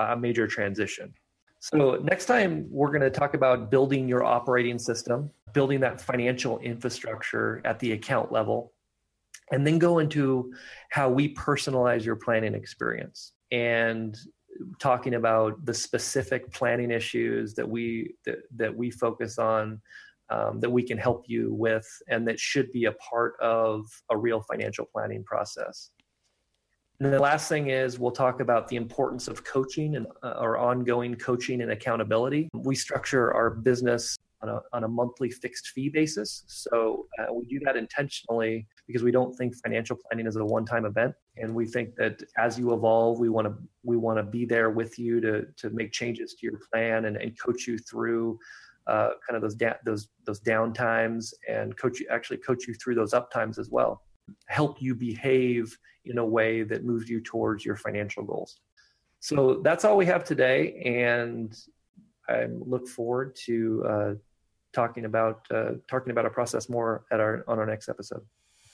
a 0.00 0.16
major 0.16 0.48
transition. 0.48 1.14
So, 1.60 2.00
next 2.02 2.26
time, 2.26 2.66
we're 2.68 2.88
going 2.88 3.00
to 3.00 3.10
talk 3.10 3.34
about 3.34 3.70
building 3.70 4.08
your 4.08 4.24
operating 4.24 4.78
system, 4.78 5.30
building 5.54 5.80
that 5.80 6.00
financial 6.00 6.58
infrastructure 6.58 7.62
at 7.64 7.78
the 7.78 7.92
account 7.92 8.30
level, 8.32 8.73
and 9.52 9.66
then 9.66 9.78
go 9.78 9.98
into 9.98 10.52
how 10.90 11.08
we 11.08 11.34
personalize 11.34 12.04
your 12.04 12.16
planning 12.16 12.54
experience. 12.54 13.32
And 13.52 14.16
talking 14.78 15.14
about 15.14 15.64
the 15.64 15.74
specific 15.74 16.52
planning 16.52 16.90
issues 16.90 17.54
that 17.54 17.68
we 17.68 18.14
that, 18.24 18.38
that 18.54 18.74
we 18.74 18.90
focus 18.90 19.38
on 19.38 19.80
um, 20.30 20.60
that 20.60 20.70
we 20.70 20.82
can 20.82 20.96
help 20.96 21.24
you 21.26 21.52
with 21.52 21.86
and 22.08 22.26
that 22.26 22.38
should 22.38 22.70
be 22.72 22.86
a 22.86 22.92
part 22.92 23.34
of 23.40 23.84
a 24.10 24.16
real 24.16 24.40
financial 24.40 24.86
planning 24.86 25.22
process. 25.24 25.90
And 27.00 27.12
the 27.12 27.18
last 27.18 27.48
thing 27.48 27.68
is 27.68 27.98
we'll 27.98 28.12
talk 28.12 28.40
about 28.40 28.68
the 28.68 28.76
importance 28.76 29.28
of 29.28 29.44
coaching 29.44 29.96
and 29.96 30.06
uh, 30.22 30.34
our 30.38 30.56
ongoing 30.56 31.16
coaching 31.16 31.60
and 31.60 31.72
accountability. 31.72 32.48
We 32.54 32.76
structure 32.76 33.34
our 33.34 33.50
business 33.50 34.16
on 34.44 34.56
a, 34.56 34.76
on 34.76 34.84
a 34.84 34.88
monthly 34.88 35.30
fixed 35.30 35.68
fee 35.68 35.88
basis. 35.88 36.44
So 36.46 37.06
uh, 37.18 37.32
we 37.32 37.46
do 37.46 37.58
that 37.64 37.76
intentionally 37.76 38.66
because 38.86 39.02
we 39.02 39.10
don't 39.10 39.34
think 39.34 39.54
financial 39.56 39.96
planning 39.96 40.26
is 40.26 40.36
a 40.36 40.44
one-time 40.44 40.84
event. 40.84 41.14
And 41.36 41.54
we 41.54 41.66
think 41.66 41.96
that 41.96 42.22
as 42.38 42.58
you 42.58 42.74
evolve 42.74 43.18
we 43.18 43.28
want 43.28 43.46
to 43.46 43.54
we 43.82 43.96
want 43.96 44.18
to 44.18 44.22
be 44.22 44.44
there 44.44 44.70
with 44.70 44.98
you 44.98 45.20
to 45.20 45.46
to 45.56 45.70
make 45.70 45.92
changes 45.92 46.34
to 46.34 46.46
your 46.46 46.60
plan 46.72 47.06
and, 47.06 47.16
and 47.16 47.38
coach 47.40 47.66
you 47.66 47.78
through 47.78 48.38
uh, 48.86 49.10
kind 49.26 49.36
of 49.36 49.42
those 49.42 49.54
da- 49.54 49.80
those 49.84 50.08
those 50.26 50.40
down 50.40 50.72
times 50.72 51.32
and 51.48 51.76
coach 51.76 52.00
you 52.00 52.06
actually 52.10 52.36
coach 52.36 52.66
you 52.68 52.74
through 52.74 52.94
those 52.94 53.14
up 53.14 53.30
times 53.30 53.58
as 53.58 53.70
well. 53.70 54.02
Help 54.46 54.80
you 54.80 54.94
behave 54.94 55.76
in 56.04 56.18
a 56.18 56.24
way 56.24 56.62
that 56.62 56.84
moves 56.84 57.08
you 57.08 57.20
towards 57.20 57.64
your 57.64 57.76
financial 57.76 58.22
goals. 58.22 58.60
So 59.20 59.62
that's 59.64 59.86
all 59.86 59.96
we 59.96 60.04
have 60.06 60.22
today 60.22 60.82
and 60.84 61.56
i 62.28 62.46
look 62.66 62.88
forward 62.88 63.36
to 63.46 63.84
uh, 63.88 64.14
talking 64.74 65.04
about 65.04 65.46
uh, 65.50 65.72
talking 65.88 66.10
about 66.10 66.24
our 66.24 66.30
process 66.30 66.68
more 66.68 67.04
at 67.10 67.20
our 67.20 67.44
on 67.48 67.58
our 67.58 67.66
next 67.66 67.88
episode 67.88 68.22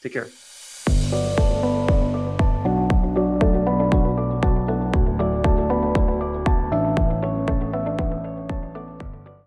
Take 0.03 0.15
care. 0.15 1.80